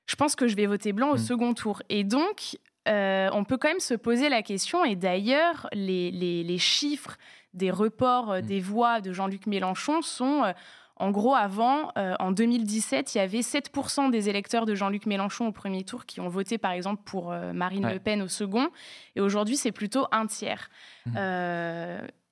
je 0.07 0.15
pense 0.15 0.35
que 0.35 0.47
je 0.47 0.55
vais 0.55 0.65
voter 0.65 0.93
blanc 0.93 1.11
au 1.11 1.15
hmm. 1.15 1.19
second 1.19 1.53
tour. 1.53 1.83
Et 1.89 2.03
donc, 2.03 2.57
euh, 2.87 3.29
on 3.33 3.43
peut 3.43 3.57
quand 3.57 3.67
même 3.67 3.79
se 3.79 3.93
poser 3.93 4.29
la 4.29 4.41
question, 4.41 4.85
et 4.85 4.95
d'ailleurs, 4.95 5.67
les, 5.73 6.57
chiffres 6.57 7.17
des 7.53 7.71
reports 7.71 8.31
euh, 8.31 8.39
mm. 8.39 8.45
des 8.45 8.59
voix 8.59 9.01
de 9.01 9.13
Jean-Luc 9.13 9.47
Mélenchon 9.47 10.01
sont... 10.01 10.43
Euh, 10.43 10.53
en 10.97 11.11
gros, 11.11 11.35
avant, 11.35 11.91
en 11.97 12.31
2017, 12.31 13.13
il 13.13 13.17
y 13.17 13.21
avait 13.21 13.41
7% 13.41 14.11
des 14.11 14.29
électeurs 14.29 14.65
de 14.65 14.75
Jean-Luc 14.75 15.07
Mélenchon 15.07 15.47
au 15.47 15.51
premier 15.51 15.83
tour 15.83 16.05
qui 16.05 16.21
ont 16.21 16.29
voté, 16.29 16.57
par 16.57 16.71
exemple, 16.71 17.01
pour 17.03 17.35
Marine 17.53 17.85
Le 17.89 17.99
Pen 17.99 18.21
au 18.21 18.29
second. 18.29 18.69
Et 19.17 19.19
aujourd'hui, 19.19 19.57
c'est 19.57 19.73
plutôt 19.73 20.07
un 20.13 20.25
tiers. 20.25 20.69
Mm 21.05 21.17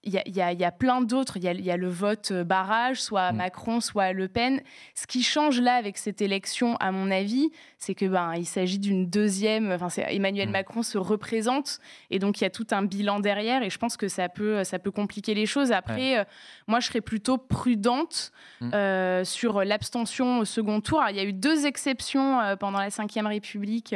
il 0.06 0.14
y, 0.14 0.38
y 0.38 0.64
a, 0.66 0.72
plein 0.72 1.02
d'autres. 1.02 1.38
Il 1.38 1.44
y, 1.44 1.72
a 1.72 1.78
le 1.78 1.88
vote 1.88 2.32
euh, 2.32 2.44
barrage, 2.44 3.02
soit 3.02 3.32
mm. 3.32 3.38
Macron, 3.38 3.80
soit 3.80 4.12
Le 4.12 4.28
Pen. 4.28 4.62
Ce 4.96 5.08
qui 5.08 5.24
change 5.24 5.62
là 5.62 5.76
avec 5.76 5.98
cette 5.98 6.22
élection, 6.22 6.76
à 6.78 6.92
mon 6.92 7.10
avis, 7.10 7.52
c'est 7.78 7.96
que 7.96 8.06
ben 8.06 8.34
il 8.36 8.46
s'agit 8.46 8.80
d'une 8.80 9.10
deuxième. 9.10 9.72
Enfin, 9.72 9.88
Emmanuel 10.10 10.50
mm. 10.50 10.52
Macron 10.52 10.84
se 10.84 10.98
représente 10.98 11.80
et 12.10 12.20
donc 12.20 12.42
il 12.42 12.44
y 12.44 12.48
a 12.48 12.50
tout 12.50 12.68
un 12.72 12.84
bilan 12.84 13.22
derrière. 13.22 13.64
Et 13.64 13.70
je 13.70 13.78
pense 13.78 13.96
que 13.96 14.10
ça 14.10 14.28
peut 14.28 14.64
ça 14.66 14.78
peut 14.78 14.92
compliquer 14.92 15.34
les 15.34 15.46
choses. 15.46 15.72
Après, 15.72 16.20
euh, 16.20 16.24
moi, 16.68 16.82
je 16.82 16.88
serais 16.88 17.02
plutôt 17.02 17.38
prudente 17.38 18.32
mm. 18.60 18.74
euh, 18.74 19.24
sur 19.24 19.64
l'abstention 19.64 20.40
au 20.40 20.46
second 20.46 20.82
tour. 20.82 21.02
il 21.10 21.16
y 21.16 21.20
a 21.20 21.24
eu 21.24 21.34
deux 21.34 21.66
exceptions 21.66 22.40
pendant 22.60 22.80
la 22.80 22.90
Ve 22.90 23.26
République. 23.26 23.96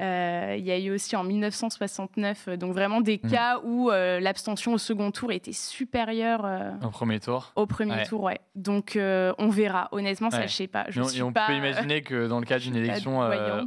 Euh, 0.00 0.56
il 0.58 0.64
y 0.64 0.70
a 0.70 0.78
eu 0.78 0.90
aussi 0.90 1.16
en 1.16 1.24
1969, 1.24 2.48
euh, 2.48 2.56
donc 2.56 2.72
vraiment 2.72 3.02
des 3.02 3.20
mm. 3.22 3.30
cas 3.30 3.60
où 3.62 3.90
euh, 3.90 4.20
l'abstention 4.20 4.72
au 4.72 4.78
second 4.78 5.10
tour 5.10 5.32
était 5.32 5.52
supérieure 5.52 6.46
au 6.82 6.88
premier 6.88 7.20
tour. 7.20 7.52
Au 7.56 7.66
premier 7.66 8.02
tour, 8.04 8.22
ouais. 8.22 8.40
Donc 8.54 8.96
on 8.96 9.48
verra. 9.50 9.88
Honnêtement, 9.92 10.30
ça, 10.30 10.46
je 10.46 10.52
sais 10.52 10.66
pas. 10.66 10.86
Je 10.88 11.00
et 11.16 11.22
on, 11.22 11.32
peut 11.32 11.40
imaginer 11.52 12.02
que 12.02 12.26
dans 12.26 12.40
le 12.40 12.46
cas 12.46 12.58
d'une 12.58 12.76
élection 12.82 13.20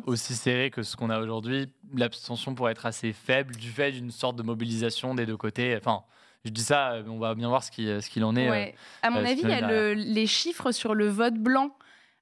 aussi 0.05 0.34
serrée 0.34 0.72
que 0.72 0.82
ce 0.82 0.96
qu'on 0.96 1.10
a 1.10 1.20
aujourd'hui, 1.20 1.67
l'abstention 1.94 2.55
pourrait 2.55 2.72
être 2.72 2.86
assez 2.86 3.13
faible 3.13 3.55
du 3.55 3.70
fait 3.70 3.91
d'une 3.91 4.12
sorte 4.12 4.36
de 4.36 4.44
mobilisation 4.44 5.13
des 5.13 5.25
deux 5.25 5.38
côtés. 5.38 5.77
Enfin, 5.77 6.03
je 6.44 6.50
dis 6.50 6.63
ça, 6.63 6.96
on 7.08 7.20
va 7.20 7.36
bien 7.36 7.50
voir 7.50 7.63
ce 7.63 7.70
qu'il 7.70 8.01
ce 8.01 8.24
en 8.24 8.36
est. 8.36 8.74
à 9.03 9.10
mon 9.12 9.24
avis, 9.24 9.41
il 9.44 9.50
y 9.50 9.53
a 9.53 9.94
les 9.94 10.27
chiffres 10.27 10.72
sur 10.72 10.96
le 10.96 11.08
vote 11.08 11.36
blanc 11.36 11.75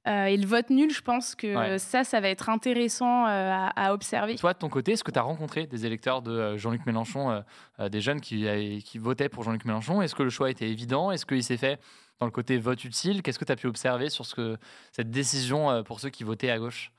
euh, 0.06 0.26
et 0.26 0.36
le 0.36 0.46
vote 0.46 0.70
nul, 0.70 0.92
je 0.92 1.02
pense 1.02 1.34
que 1.34 1.78
ça, 1.78 2.04
ça 2.04 2.20
va 2.20 2.28
être 2.28 2.50
intéressant 2.50 3.26
euh, 3.26 3.68
à, 3.76 3.94
observer. 3.94 4.36
Toi, 4.36 4.54
de 4.54 4.60
ton 4.60 4.70
côté, 4.70 4.94
est-ce 4.94 5.04
que 5.04 5.12
tu 5.12 5.20
as 5.20 5.24
rencontré 5.24 5.66
des 5.66 5.86
électeurs 5.86 6.22
de 6.22 6.32
euh, 6.32 6.58
Jean-Luc 6.58 6.86
Mélenchon, 6.86 7.44
des 7.80 8.02
jeunes 8.02 8.20
qui, 8.20 8.46
qui 8.84 8.98
votaient 8.98 9.30
pour 9.30 9.44
Jean-Luc 9.44 9.66
Mélenchon? 9.66 10.02
Est-ce 10.02 10.16
que 10.16 10.24
le 10.24 10.30
choix 10.30 10.50
était 10.50 10.70
évident? 10.70 11.12
Est-ce 11.12 11.26
qu'il 11.26 11.44
s'est 11.44 11.58
fait 11.58 11.80
dans 12.20 12.26
le 12.26 12.32
côté 12.32 12.58
vote 12.58 12.84
utile? 12.84 13.22
Qu'est-ce 13.22 13.40
que 13.40 13.46
tu 13.46 13.52
as 13.52 13.56
pu 13.56 13.68
observer 13.68 14.10
sur 14.10 14.26
ce 14.26 14.36
que, 14.36 14.58
cette 14.92 15.10
décision 15.10 15.84
pour 15.84 16.00
ceux 16.00 16.10
qui 16.10 16.24
votaient 16.24 16.52
à 16.52 16.60
gauche? 16.60 16.92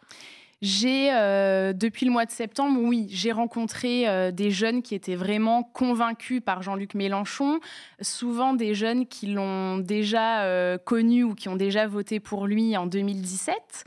J'ai, 0.64 1.12
euh, 1.12 1.74
depuis 1.74 2.06
le 2.06 2.12
mois 2.12 2.24
de 2.24 2.30
septembre, 2.30 2.80
oui, 2.82 3.06
j'ai 3.10 3.32
rencontré 3.32 4.08
euh, 4.08 4.30
des 4.30 4.50
jeunes 4.50 4.80
qui 4.80 4.94
étaient 4.94 5.14
vraiment 5.14 5.62
convaincus 5.62 6.40
par 6.42 6.62
Jean-Luc 6.62 6.94
Mélenchon, 6.94 7.60
souvent 8.00 8.54
des 8.54 8.74
jeunes 8.74 9.06
qui 9.06 9.26
l'ont 9.26 9.76
déjà 9.76 10.44
euh, 10.44 10.78
connu 10.78 11.22
ou 11.22 11.34
qui 11.34 11.50
ont 11.50 11.56
déjà 11.56 11.86
voté 11.86 12.18
pour 12.18 12.46
lui 12.46 12.78
en 12.78 12.86
2017. 12.86 13.84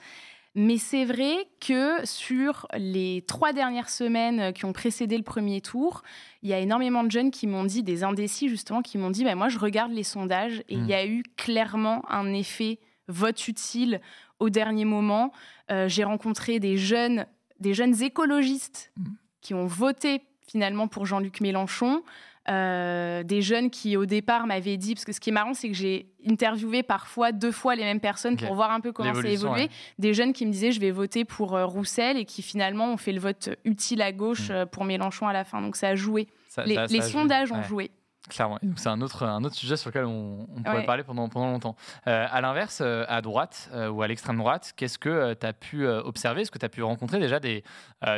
Mais 0.53 0.77
c'est 0.77 1.05
vrai 1.05 1.47
que 1.59 2.05
sur 2.05 2.67
les 2.77 3.23
trois 3.27 3.53
dernières 3.53 3.89
semaines 3.89 4.53
qui 4.53 4.65
ont 4.65 4.73
précédé 4.73 5.17
le 5.17 5.23
premier 5.23 5.61
tour, 5.61 6.03
il 6.43 6.49
y 6.49 6.53
a 6.53 6.59
énormément 6.59 7.03
de 7.03 7.09
jeunes 7.09 7.31
qui 7.31 7.47
m'ont 7.47 7.63
dit, 7.63 7.81
des 7.81 8.03
indécis 8.03 8.49
justement, 8.49 8.83
qui 8.83 8.99
m'ont 8.99 9.09
dit, 9.09 9.23
bah, 9.23 9.33
moi 9.33 9.49
je 9.49 9.57
regarde 9.57 9.93
les 9.93 10.03
sondages 10.03 10.59
et 10.69 10.75
il 10.75 10.85
y 10.85 10.93
a 10.93 11.03
mmh. 11.03 11.09
eu 11.09 11.23
clairement 11.37 12.03
un 12.11 12.31
effet 12.33 12.77
vote 13.07 13.47
utile 13.47 13.99
au 14.39 14.49
dernier 14.49 14.85
moment. 14.85 15.31
Euh, 15.71 15.87
j'ai 15.87 16.03
rencontré 16.03 16.59
des 16.59 16.77
jeunes, 16.77 17.25
des 17.59 17.73
jeunes 17.73 18.01
écologistes 18.01 18.91
mmh. 18.97 19.03
qui 19.41 19.53
ont 19.53 19.65
voté 19.65 20.21
finalement 20.47 20.87
pour 20.87 21.05
Jean-Luc 21.05 21.41
Mélenchon. 21.41 22.03
Euh, 22.49 23.23
des 23.23 23.41
jeunes 23.41 23.69
qui 23.69 23.97
au 23.97 24.05
départ 24.05 24.47
m'avaient 24.47 24.77
dit, 24.77 24.93
parce 24.93 25.03
que 25.03 25.11
ce 25.11 25.19
qui 25.19 25.31
est 25.31 25.33
marrant, 25.33 25.53
c'est 25.53 25.67
que 25.67 25.75
j'ai 25.75 26.07
interviewé 26.25 26.81
parfois 26.81 27.33
deux 27.33 27.51
fois 27.51 27.75
les 27.75 27.83
mêmes 27.83 27.99
personnes 27.99 28.37
pour 28.37 28.55
voir 28.55 28.71
un 28.71 28.79
peu 28.79 28.93
comment 28.93 29.13
ça 29.13 29.27
évolué. 29.27 29.69
Des 29.99 30.13
jeunes 30.13 30.31
qui 30.31 30.45
me 30.45 30.51
disaient 30.51 30.71
je 30.71 30.79
vais 30.79 30.91
voter 30.91 31.25
pour 31.25 31.57
euh, 31.57 31.65
Roussel 31.65 32.15
et 32.15 32.23
qui 32.23 32.41
finalement 32.41 32.93
ont 32.93 32.97
fait 32.97 33.11
le 33.11 33.19
vote 33.19 33.49
utile 33.65 34.01
à 34.01 34.13
gauche 34.13 34.49
mmh. 34.49 34.67
pour 34.71 34.85
Mélenchon 34.85 35.27
à 35.27 35.33
la 35.33 35.43
fin. 35.43 35.61
Donc 35.61 35.75
ça 35.75 35.89
a 35.89 35.95
joué. 35.95 36.27
les, 36.65 37.01
sondages 37.01 37.51
ont 37.51 37.63
joué. 37.63 37.91
Clairement. 38.29 38.59
C'est 38.75 38.89
un 38.89 39.01
autre, 39.01 39.23
un 39.23 39.43
autre 39.43 39.55
sujet 39.55 39.77
sur 39.77 39.89
lequel 39.89 40.05
on, 40.05 40.47
pourrait 40.63 40.85
parler 40.85 41.03
pendant, 41.03 41.29
pendant 41.29 41.51
longtemps. 41.51 41.75
Euh, 42.07 42.27
à 42.29 42.41
l'inverse, 42.41 42.79
euh, 42.81 43.05
à 43.07 43.21
droite 43.21 43.69
euh, 43.73 43.89
ou 43.89 44.01
à 44.01 44.07
l'extrême 44.07 44.37
droite, 44.37 44.73
qu'est-ce 44.75 44.99
que 44.99 45.33
tu 45.33 45.45
as 45.45 45.53
pu 45.53 45.87
observer? 45.87 46.41
Est-ce 46.41 46.51
que 46.51 46.57
tu 46.57 46.65
as 46.65 46.69
pu 46.69 46.83
rencontrer 46.83 47.19
déjà 47.19 47.39
des, 47.39 47.63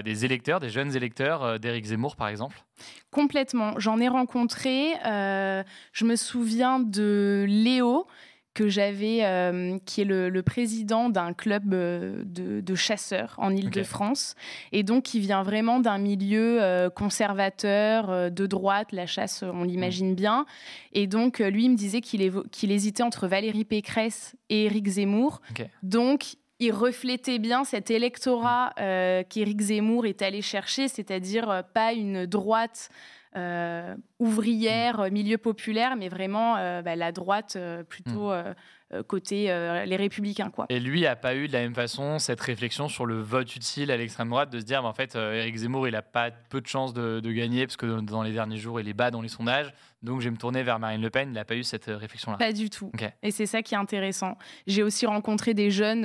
des 0.03 0.25
électeurs, 0.25 0.59
des 0.59 0.69
jeunes 0.69 0.95
électeurs 0.95 1.59
d'Éric 1.59 1.85
Zemmour, 1.85 2.15
par 2.15 2.27
exemple? 2.27 2.63
Complètement. 3.11 3.73
J'en 3.77 3.99
ai 3.99 4.07
rencontré. 4.07 4.93
je 5.03 6.05
me 6.05 6.15
souviens 6.15 6.79
de 6.79 7.45
Léo 7.47 8.07
que 8.53 8.67
j'avais, 8.67 9.19
euh, 9.23 9.77
qui 9.85 10.01
est 10.01 10.05
le, 10.05 10.41
président 10.41 11.09
d'un 11.09 11.33
club 11.33 11.73
euh, 11.73 12.23
de, 12.25 12.75
chasseurs 12.75 13.35
en 13.37 13.55
Ile-de-France, 13.55 14.35
et 14.71 14.83
donc 14.83 15.03
qui 15.03 15.19
vient 15.19 15.43
vraiment 15.43 15.79
d'un 15.79 15.97
milieu 15.97 16.61
euh, 16.61 16.89
conservateur, 16.89 18.31
de 18.31 18.45
droite, 18.45 18.91
la 18.91 19.05
chasse, 19.05 19.43
on 19.43 19.63
l'imagine 19.63 20.15
bien. 20.15 20.45
Et 20.93 21.07
donc, 21.07 21.39
lui, 21.39 21.65
il 21.65 21.71
me 21.71 21.75
disait 21.75 22.01
qu'il, 22.01 22.31
qu'il 22.51 22.71
hésitait 22.71 23.03
entre 23.03 23.27
Valérie 23.27 23.65
Pécresse 23.65 24.35
et 24.49 24.65
Éric 24.65 24.87
Zemmour. 24.87 25.41
Donc, 25.83 26.35
il 26.59 26.71
reflétait 26.71 27.39
bien 27.39 27.63
cet 27.63 27.91
électorat 27.91 28.73
qu'Éric 28.77 29.61
Zemmour 29.61 30.05
est 30.05 30.21
allé 30.21 30.41
chercher, 30.41 30.87
c'est-à-dire 30.87 31.63
pas 31.73 31.93
une 31.93 32.25
droite 32.25 32.89
euh, 33.35 33.95
ouvrière, 34.17 35.11
milieu 35.11 35.37
populaire, 35.37 35.95
mais 35.95 36.09
vraiment 36.09 36.57
euh, 36.57 36.81
bah, 36.81 36.95
la 36.95 37.11
droite 37.11 37.53
euh, 37.55 37.83
plutôt 37.83 38.31
mm. 38.33 39.03
côté 39.07 39.45
les 39.85 39.95
républicains. 39.95 40.49
Quoi. 40.49 40.65
Et 40.69 40.79
lui 40.79 41.05
a 41.05 41.15
pas 41.15 41.35
eu 41.35 41.47
de 41.47 41.53
la 41.53 41.59
même 41.59 41.75
façon 41.75 42.17
cette 42.17 42.41
réflexion 42.41 42.87
sur 42.87 43.05
le 43.05 43.21
vote 43.21 43.55
utile 43.55 43.91
à 43.91 43.97
l'extrême 43.97 44.29
droite, 44.29 44.49
de 44.49 44.59
se 44.59 44.65
dire, 44.65 44.83
en 44.83 44.93
fait, 44.93 45.15
Éric 45.15 45.57
Zemmour, 45.57 45.87
il 45.87 45.95
a 45.95 46.01
pas 46.01 46.31
peu 46.31 46.59
de 46.59 46.67
chances 46.67 46.93
de, 46.93 47.19
de, 47.19 47.31
gagner, 47.31 47.67
parce 47.67 47.77
que 47.77 48.01
dans 48.01 48.23
les 48.23 48.31
derniers 48.31 48.57
jours, 48.57 48.79
il 48.79 48.89
est 48.89 48.93
bas 48.93 49.11
dans 49.11 49.21
les 49.21 49.29
sondages. 49.29 49.73
Donc, 50.01 50.21
je 50.21 50.25
vais 50.25 50.31
me 50.31 50.37
tourner 50.37 50.63
vers 50.63 50.79
Marine 50.79 51.01
Le 51.01 51.09
Pen. 51.09 51.29
Il 51.29 51.33
n'a 51.33 51.43
pas 51.43 51.55
eu 51.55 51.63
cette 51.63 51.85
réflexion-là. 51.87 52.37
Pas 52.37 52.53
du 52.53 52.69
tout. 52.69 52.91
Et 53.21 53.31
c'est 53.31 53.45
ça 53.45 53.61
qui 53.61 53.73
est 53.73 53.77
intéressant. 53.77 54.37
J'ai 54.65 54.81
aussi 54.83 55.05
rencontré 55.05 55.53
des 55.53 55.71
jeunes, 55.71 56.03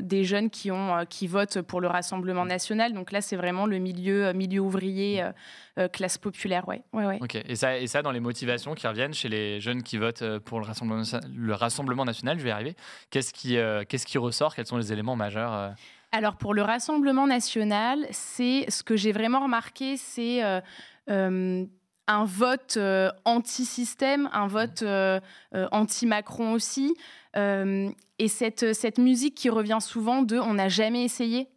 des 0.00 0.24
jeunes 0.24 0.50
qui, 0.50 0.70
ont, 0.70 1.04
qui 1.08 1.26
votent 1.26 1.62
pour 1.62 1.80
le 1.80 1.86
Rassemblement 1.86 2.44
national. 2.44 2.92
Donc 2.92 3.12
là, 3.12 3.20
c'est 3.20 3.36
vraiment 3.36 3.66
le 3.66 3.78
milieu, 3.78 4.32
milieu 4.32 4.60
ouvrier, 4.60 5.24
classe 5.92 6.18
populaire. 6.18 6.66
Ouais. 6.66 6.82
Ouais, 6.92 7.06
ouais. 7.06 7.18
Ok. 7.20 7.36
Et 7.36 7.54
ça, 7.54 7.78
et 7.78 7.86
ça, 7.86 8.02
dans 8.02 8.10
les 8.10 8.20
motivations 8.20 8.74
qui 8.74 8.86
reviennent 8.86 9.14
chez 9.14 9.28
les 9.28 9.60
jeunes 9.60 9.82
qui 9.82 9.96
votent 9.96 10.38
pour 10.40 10.58
le 10.58 10.66
Rassemblement, 10.66 11.02
le 11.34 11.54
Rassemblement 11.54 12.04
national, 12.04 12.38
je 12.38 12.42
vais 12.42 12.50
y 12.50 12.52
arriver. 12.52 12.74
Qu'est-ce 13.10 13.32
qui, 13.32 13.56
qu'est-ce 13.88 14.06
qui 14.06 14.18
ressort? 14.18 14.56
Quels 14.56 14.66
sont 14.66 14.78
les 14.78 14.92
éléments 14.92 15.16
majeurs 15.16 15.74
alors 16.12 16.36
pour 16.36 16.54
le 16.54 16.62
Rassemblement 16.62 17.26
national, 17.26 18.06
c'est 18.12 18.66
ce 18.70 18.84
que 18.84 18.94
j'ai 18.94 19.10
vraiment 19.10 19.40
remarqué, 19.40 19.96
c'est 19.96 20.42
un 22.06 22.24
vote 22.24 22.78
anti-système, 23.24 24.28
un 24.32 24.46
vote 24.46 24.84
anti-Macron 25.72 26.52
aussi, 26.52 26.94
et 27.36 28.28
cette, 28.28 28.74
cette 28.74 28.98
musique 28.98 29.34
qui 29.34 29.50
revient 29.50 29.78
souvent 29.80 30.22
de 30.22 30.38
on 30.38 30.54
n'a 30.54 30.68
jamais 30.68 31.04
essayé. 31.04 31.48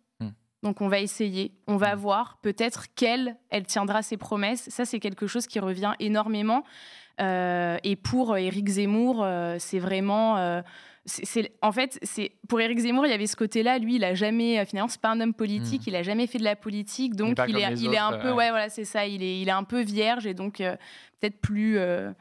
Donc 0.67 0.81
on 0.81 0.87
va 0.87 0.99
essayer, 0.99 1.53
on 1.67 1.77
va 1.77 1.95
mmh. 1.95 1.99
voir 1.99 2.37
peut-être 2.41 2.93
qu'elle, 2.95 3.37
elle 3.49 3.65
tiendra 3.65 4.01
ses 4.01 4.17
promesses. 4.17 4.69
Ça, 4.69 4.85
c'est 4.85 4.99
quelque 4.99 5.27
chose 5.27 5.47
qui 5.47 5.59
revient 5.59 5.93
énormément. 5.99 6.63
et 7.19 7.97
pour 8.03 8.37
Éric 8.37 8.67
Zemmour, 8.67 9.25
c'est 9.57 9.79
vraiment 9.79 10.61
c'est 11.07 11.53
en 11.61 11.71
fait 11.71 11.97
c'est 12.03 12.33
pour 12.47 12.59
Éric 12.59 12.79
Zemmour 12.79 13.05
il 13.05 13.09
y 13.09 13.13
avait 13.13 13.27
ce 13.27 13.35
côté-là. 13.35 13.79
Lui 13.79 13.95
il 13.95 14.03
a 14.03 14.13
jamais 14.13 14.59
euh, 14.59 14.65
finalement 14.65 14.89
c'est 14.89 15.01
pas 15.01 15.11
un 15.11 15.21
homme 15.21 15.33
politique. 15.33 15.81
Hmm. 15.81 15.89
il 15.89 15.95
a 15.95 16.03
jamais 16.03 16.27
fait 16.27 16.37
de 16.37 16.43
la 16.43 16.55
politique. 16.55 17.15
Donc 17.15 17.37
il, 17.47 17.57
est, 17.57 17.73
il 17.79 17.93
est 17.93 17.97
un 17.97 18.17
peu 18.17 18.31
ouais. 18.31 18.49
voilà 18.49 18.69
c'est 18.69 18.85
ça. 18.85 19.07
Il 19.07 19.23
est 19.23 19.39
il 19.39 19.47
est 19.47 19.53
un 19.53 19.63
peu 19.63 19.81
vierge 19.81 20.27
et 20.27 20.33
donc 20.33 20.59
euh, 20.59 20.75
peut-être 21.19 21.39
plus 21.39 21.77
euh, 21.77 22.11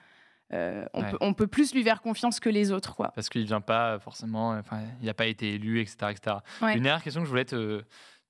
on, 0.52 1.02
peut, 1.02 1.18
on, 1.20 1.34
peut, 1.34 1.48
plus 1.48 1.74
lui 1.74 1.82
faire 1.82 2.00
confiance 2.00 2.38
que 2.38 2.48
les 2.48 2.70
autres 2.70 2.94
quoi. 2.94 3.10
Parce 3.14 3.28
qu'il 3.28 3.44
vient 3.44 3.60
pas 3.60 3.98
forcément 3.98 4.50
enfin 4.50 4.82
il 5.00 5.06
n'a 5.06 5.14
pas 5.14 5.26
été 5.26 5.54
élu 5.54 5.80
etc 5.80 5.96
etc 6.10 6.36
une 6.62 6.82
dernière 6.82 7.02
question 7.02 7.22
que 7.22 7.26
je 7.26 7.30
voulais 7.30 7.44
te 7.44 7.82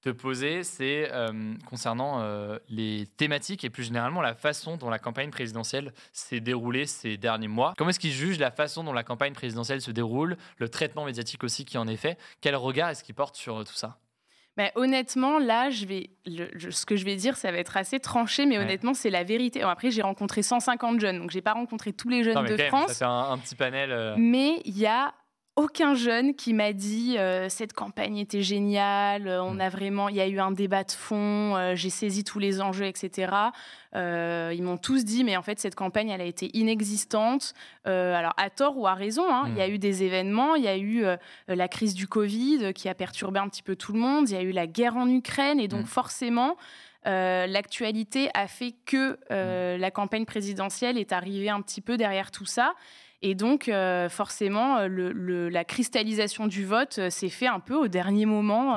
te 0.07 0.11
poser, 0.11 0.63
c'est 0.63 1.09
euh, 1.11 1.55
concernant 1.69 2.21
euh, 2.21 2.59
les 2.69 3.09
thématiques 3.17 3.65
et 3.65 3.71
plus 3.71 3.83
généralement 3.83 4.21
la 4.21 4.35
façon 4.35 4.77
dont 4.77 4.89
la 4.89 5.01
campagne 5.01 5.31
présidentielle 5.31 5.93
s'est 6.13 6.39
déroulée 6.39 6.87
ces 6.87 7.17
derniers 7.17 7.49
mois. 7.49 7.75
Comment 7.77 7.91
est-ce 7.91 7.99
qu'ils 7.99 8.13
jugent 8.13 8.39
la 8.39 8.53
façon 8.53 8.85
dont 8.85 8.93
la 8.93 9.03
campagne 9.03 9.33
présidentielle 9.33 9.81
se 9.81 9.91
déroule, 9.91 10.37
le 10.59 10.69
traitement 10.69 11.07
médiatique 11.07 11.43
aussi 11.43 11.65
qui 11.65 11.77
en 11.77 11.89
est 11.89 11.97
fait? 11.97 12.19
Quel 12.41 12.55
regard 12.55 12.91
est-ce 12.91 13.03
qu'ils 13.03 13.17
portent 13.17 13.35
sur 13.35 13.65
tout 13.65 13.75
ça? 13.75 13.99
Bah, 14.57 14.71
honnêtement, 14.77 15.41
là, 15.41 15.71
je 15.71 15.85
vais, 15.87 16.11
ce 16.25 16.87
que 16.87 16.95
je 16.95 17.05
vais 17.05 17.17
dire, 17.17 17.37
ça 17.37 17.51
va 17.51 17.59
être 17.59 17.77
assez 17.77 17.99
tranché, 17.99 18.47
mais 18.47 18.59
honnêtement, 18.59 18.95
c'est 18.95 19.11
la 19.11 19.25
vérité. 19.25 19.63
après, 19.63 19.91
j'ai 19.91 20.03
rencontré 20.03 20.43
150 20.43 21.01
jeunes, 21.01 21.19
donc 21.19 21.31
j'ai 21.31 21.43
pas 21.43 21.53
rencontré 21.53 21.93
tous 21.93 22.09
les 22.09 22.23
jeunes 22.23 22.47
de 22.47 22.57
France. 22.57 22.93
C'est 22.93 23.05
un, 23.05 23.33
un, 23.33 23.39
petit 23.39 23.57
panel. 23.57 23.91
Euh. 23.91 24.15
Mais 24.17 24.63
il 24.65 24.79
y 24.79 24.87
a 24.87 25.13
aucun 25.57 25.95
jeune 25.95 26.35
qui 26.35 26.53
m'a 26.53 26.75
dit 26.75 27.17
euh, 27.17 27.49
cette 27.49 27.73
campagne 27.73 28.19
était 28.19 28.43
géniale, 28.43 29.27
euh, 29.27 29.43
on 29.43 29.55
mm. 29.55 29.61
a 29.63 29.69
vraiment, 29.71 30.09
il 30.11 30.17
y 30.17 30.21
a 30.21 30.29
eu 30.29 30.39
un 30.39 30.53
débat 30.53 30.85
de 30.85 30.93
fond, 30.93 31.57
euh, 31.57 31.75
j'ai 31.75 31.89
saisi 31.89 32.25
tous 32.25 32.39
les 32.39 32.61
enjeux, 32.61 32.85
etc. 32.85 33.33
ils 33.95 34.63
m'ont 34.63 34.77
tous 34.77 35.07
dit, 35.07 35.25
mais 35.25 35.39
en 35.39 35.43
fait 35.43 35.59
cette 35.59 35.75
campagne, 35.75 36.11
elle 36.11 36.21
a 36.21 36.27
été 36.27 36.51
inexistante. 36.53 37.55
alors 37.85 38.35
à 38.37 38.51
tort 38.51 38.77
ou 38.77 38.87
à 38.87 38.93
raison, 38.93 39.25
hein. 39.33 39.45
il 39.49 39.57
y 39.57 39.63
a 39.63 39.69
mm. 39.69 39.73
eu 39.73 39.79
des 39.79 40.03
événements, 40.03 40.55
il 40.55 40.65
y 40.65 40.69
a 40.69 40.77
eu 40.77 41.07
la 41.49 41.69
crise 41.69 41.95
du 41.95 42.07
Covid 42.07 42.75
qui 42.75 42.91
a 42.91 42.95
perturbé 42.95 43.41
un 43.41 43.49
petit 43.49 43.63
peu 43.63 43.75
tout 43.75 43.95
le 43.95 43.99
monde, 43.99 44.29
il 44.29 44.35
y 44.35 44.39
a 44.39 44.43
eu 44.43 44.53
la 44.53 44.67
guerre 44.67 44.97
en 44.97 45.09
Ukraine, 45.09 45.59
et 45.59 45.69
donc 45.69 45.85
mm. 45.85 45.87
forcément. 45.87 46.57
l'actualité 47.07 48.29
a 48.35 48.47
fait 48.47 48.75
que 48.85 49.19
la 49.31 49.91
campagne 49.91 50.27
présidentielle 50.27 50.99
est 50.99 51.13
arrivée 51.13 51.49
un 51.49 51.63
petit 51.63 51.81
peu 51.81 51.97
derrière 51.97 52.31
tout 52.31 52.45
ça. 52.45 52.75
Et 53.27 53.35
donc, 53.35 53.69
euh, 53.69 54.09
forcément, 54.09 54.79
euh, 54.79 55.49
la 55.51 55.65
cristallisation 55.65 56.47
du 56.47 56.65
vote 56.65 57.01
euh, 57.01 57.11
s'est 57.11 57.29
fait 57.29 57.49
un 57.49 57.59
peu 57.59 57.75
au 57.75 57.89
dernier 57.89 58.25
moment. 58.25 58.77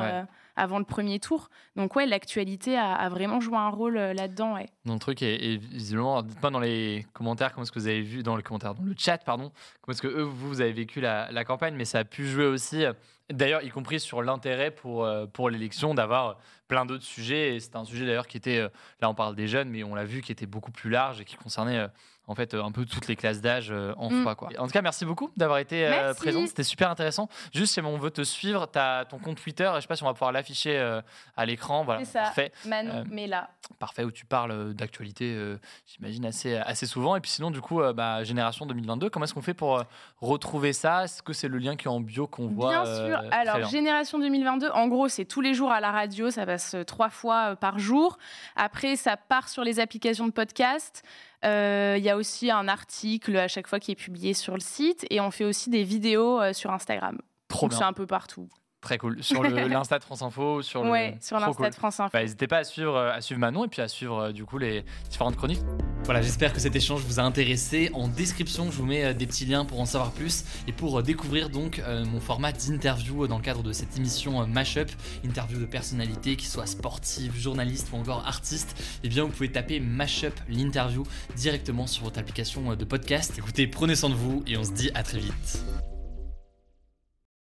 avant 0.55 0.79
le 0.79 0.83
premier 0.83 1.19
tour. 1.19 1.49
Donc 1.77 1.95
ouais, 1.95 2.05
l'actualité 2.05 2.77
a, 2.77 3.07
vraiment 3.07 3.39
joué 3.39 3.55
un 3.55 3.69
rôle 3.69 3.95
là-dedans. 3.95 4.55
Ouais. 4.55 4.65
Dans 4.89 4.95
le 4.95 4.99
truc, 4.99 5.21
et, 5.21 5.57
visiblement, 5.57 6.21
dites-moi 6.23 6.51
dans 6.51 6.59
les 6.59 7.05
commentaires 7.13 7.53
comment 7.53 7.63
est-ce 7.63 7.71
que 7.71 7.79
vous 7.79 7.87
avez 7.87 8.01
vu, 8.01 8.23
dans 8.23 8.35
les 8.35 8.43
commentaires, 8.43 8.75
dans 8.75 8.83
le 8.83 8.95
chat, 8.97 9.19
pardon, 9.19 9.51
comment 9.81 9.93
est-ce 9.93 10.01
que 10.01 10.07
eux, 10.07 10.23
vous, 10.23 10.61
avez 10.61 10.73
vécu 10.73 10.99
la, 10.99 11.31
la, 11.31 11.45
campagne, 11.45 11.75
mais 11.75 11.85
ça 11.85 11.99
a 11.99 12.03
pu 12.03 12.27
jouer 12.27 12.45
aussi, 12.45 12.83
d'ailleurs, 13.29 13.63
y 13.63 13.69
compris 13.69 13.99
sur 13.99 14.21
l'intérêt 14.21 14.71
pour, 14.71 15.07
pour 15.33 15.49
l'élection 15.49 15.93
d'avoir 15.93 16.39
plein 16.67 16.85
d'autres 16.85 17.03
sujets. 17.03 17.55
Et 17.55 17.59
c'est 17.59 17.75
un 17.75 17.85
sujet 17.85 18.05
d'ailleurs 18.05 18.27
qui 18.27 18.37
était, 18.37 18.59
là 19.01 19.09
on 19.09 19.15
parle 19.15 19.35
des 19.35 19.47
jeunes, 19.47 19.69
mais 19.69 19.83
on 19.83 19.95
l'a 19.95 20.05
vu, 20.05 20.21
qui 20.21 20.31
était 20.31 20.45
beaucoup 20.45 20.71
plus 20.71 20.89
large 20.89 21.21
et 21.21 21.25
qui 21.25 21.35
concernait 21.35 21.87
en 22.29 22.35
fait 22.35 22.53
un 22.53 22.71
peu 22.71 22.85
toutes 22.85 23.07
les 23.07 23.15
classes 23.15 23.41
d'âge 23.41 23.71
euh, 23.71 23.93
en 23.97 24.11
mm. 24.11 24.35
Quoi. 24.35 24.49
En 24.59 24.67
tout 24.67 24.71
cas, 24.71 24.83
merci 24.83 25.03
beaucoup 25.03 25.31
d'avoir 25.35 25.57
été 25.57 25.87
euh, 25.87 26.13
présente. 26.13 26.47
C'était 26.47 26.63
super 26.63 26.89
intéressant. 26.91 27.27
Juste 27.51 27.73
si 27.73 27.81
on 27.81 27.97
veut 27.97 28.11
te 28.11 28.21
suivre, 28.21 28.69
tu 28.71 28.77
as 28.77 29.05
ton 29.05 29.17
compte 29.17 29.41
Twitter. 29.41 29.69
Je 29.75 29.81
sais 29.81 29.87
pas 29.87 29.95
si 29.95 30.03
on 30.03 30.05
va 30.05 30.13
pouvoir 30.13 30.31
l'afficher 30.31 30.77
euh, 30.77 31.01
à 31.35 31.47
l'écran. 31.47 31.83
Voilà. 31.83 32.05
C'est 32.05 32.11
ça. 32.11 32.21
Parfait. 32.21 32.51
Manon 32.65 33.03
là. 33.27 33.49
Parfait, 33.79 34.03
où 34.03 34.11
tu 34.11 34.25
parles 34.25 34.75
d'actualité, 34.79 35.37
j'imagine, 35.85 36.25
assez, 36.25 36.55
assez 36.55 36.85
souvent. 36.85 37.15
Et 37.15 37.21
puis 37.21 37.31
sinon, 37.31 37.51
du 37.51 37.61
coup, 37.61 37.81
bah, 37.93 38.23
Génération 38.23 38.65
2022, 38.65 39.09
comment 39.09 39.25
est-ce 39.25 39.33
qu'on 39.33 39.41
fait 39.41 39.53
pour 39.53 39.83
retrouver 40.21 40.73
ça? 40.73 41.05
Est-ce 41.05 41.21
que 41.21 41.33
c'est 41.33 41.47
le 41.47 41.57
lien 41.57 41.75
qui 41.75 41.85
est 41.85 41.91
en 41.91 41.99
bio 41.99 42.27
qu'on 42.27 42.47
voit 42.47 42.69
Bien 42.69 42.85
sûr. 42.85 43.21
Alors, 43.31 43.69
Génération 43.69 44.19
2022, 44.19 44.69
en 44.69 44.87
gros, 44.87 45.07
c'est 45.07 45.25
tous 45.25 45.41
les 45.41 45.53
jours 45.53 45.71
à 45.71 45.79
la 45.79 45.91
radio. 45.91 46.31
Ça 46.31 46.45
passe 46.45 46.75
trois 46.87 47.09
fois 47.09 47.55
par 47.55 47.79
jour. 47.79 48.17
Après, 48.55 48.95
ça 48.95 49.17
part 49.17 49.49
sur 49.49 49.63
les 49.63 49.79
applications 49.79 50.27
de 50.27 50.31
podcast. 50.31 51.03
Euh, 51.45 51.95
il 51.97 52.03
y 52.03 52.09
a 52.09 52.17
aussi 52.17 52.51
un 52.51 52.67
article 52.67 53.37
à 53.37 53.47
chaque 53.47 53.67
fois 53.67 53.79
qui 53.79 53.91
est 53.91 53.95
publié 53.95 54.33
sur 54.33 54.53
le 54.55 54.59
site 54.59 55.05
et 55.09 55.21
on 55.21 55.31
fait 55.31 55.45
aussi 55.45 55.69
des 55.69 55.83
vidéos 55.83 56.41
euh, 56.41 56.53
sur 56.53 56.71
Instagram. 56.71 57.17
Trop 57.47 57.69
C'est 57.69 57.83
un 57.83 57.93
peu 57.93 58.05
partout. 58.05 58.49
Très 58.81 58.97
cool. 58.97 59.21
Sur 59.21 59.43
l'Insta 59.43 59.99
de 59.99 60.03
France 60.03 60.21
Info 60.21 60.61
sur 60.61 60.83
Ouais, 60.83 61.17
sur 61.21 61.37
l'Insta 61.39 61.69
de 61.69 61.75
France 61.75 61.99
Info. 61.99 62.11
Bah, 62.13 62.21
n'hésitez 62.21 62.47
pas 62.47 62.57
à 62.57 62.63
suivre, 62.63 62.95
euh, 62.95 63.11
à 63.11 63.21
suivre 63.21 63.39
Manon 63.39 63.65
et 63.65 63.67
puis 63.67 63.81
à 63.81 63.87
suivre 63.87 64.19
euh, 64.19 64.31
du 64.31 64.45
coup 64.45 64.57
les 64.57 64.85
différentes 65.09 65.35
chroniques. 65.35 65.61
Voilà, 66.05 66.21
j'espère 66.21 66.53
que 66.53 66.59
cet 66.59 66.75
échange 66.75 67.01
vous 67.01 67.19
a 67.19 67.23
intéressé. 67.23 67.91
En 67.93 68.07
description, 68.07 68.71
je 68.71 68.77
vous 68.77 68.85
mets 68.85 69.03
euh, 69.03 69.13
des 69.13 69.27
petits 69.27 69.45
liens 69.45 69.65
pour 69.65 69.81
en 69.81 69.85
savoir 69.85 70.11
plus 70.11 70.45
et 70.67 70.71
pour 70.71 71.03
découvrir 71.03 71.49
donc 71.49 71.81
mon 72.05 72.19
format 72.19 72.51
d'interview 72.51 73.27
dans 73.27 73.37
le 73.37 73.43
cadre 73.43 73.63
de 73.63 73.73
cette 73.73 73.97
émission 73.97 74.45
Mashup, 74.47 74.89
interview 75.23 75.59
de 75.59 75.65
personnalités 75.65 76.35
qui 76.35 76.45
soient 76.45 76.65
sportives, 76.65 77.35
journalistes 77.37 77.89
ou 77.93 77.97
encore 77.97 78.25
artistes. 78.25 78.75
Eh 79.03 79.09
bien, 79.09 79.23
vous 79.23 79.29
pouvez 79.29 79.51
taper 79.51 79.79
Mashup 79.79 80.33
l'interview 80.47 81.03
directement 81.35 81.87
sur 81.87 82.03
votre 82.03 82.19
application 82.19 82.75
de 82.75 82.85
podcast. 82.85 83.37
Écoutez, 83.37 83.67
prenez 83.67 83.95
soin 83.95 84.09
de 84.09 84.15
vous 84.15 84.43
et 84.47 84.57
on 84.57 84.63
se 84.63 84.71
dit 84.71 84.91
à 84.93 85.03
très 85.03 85.19
vite. 85.19 85.63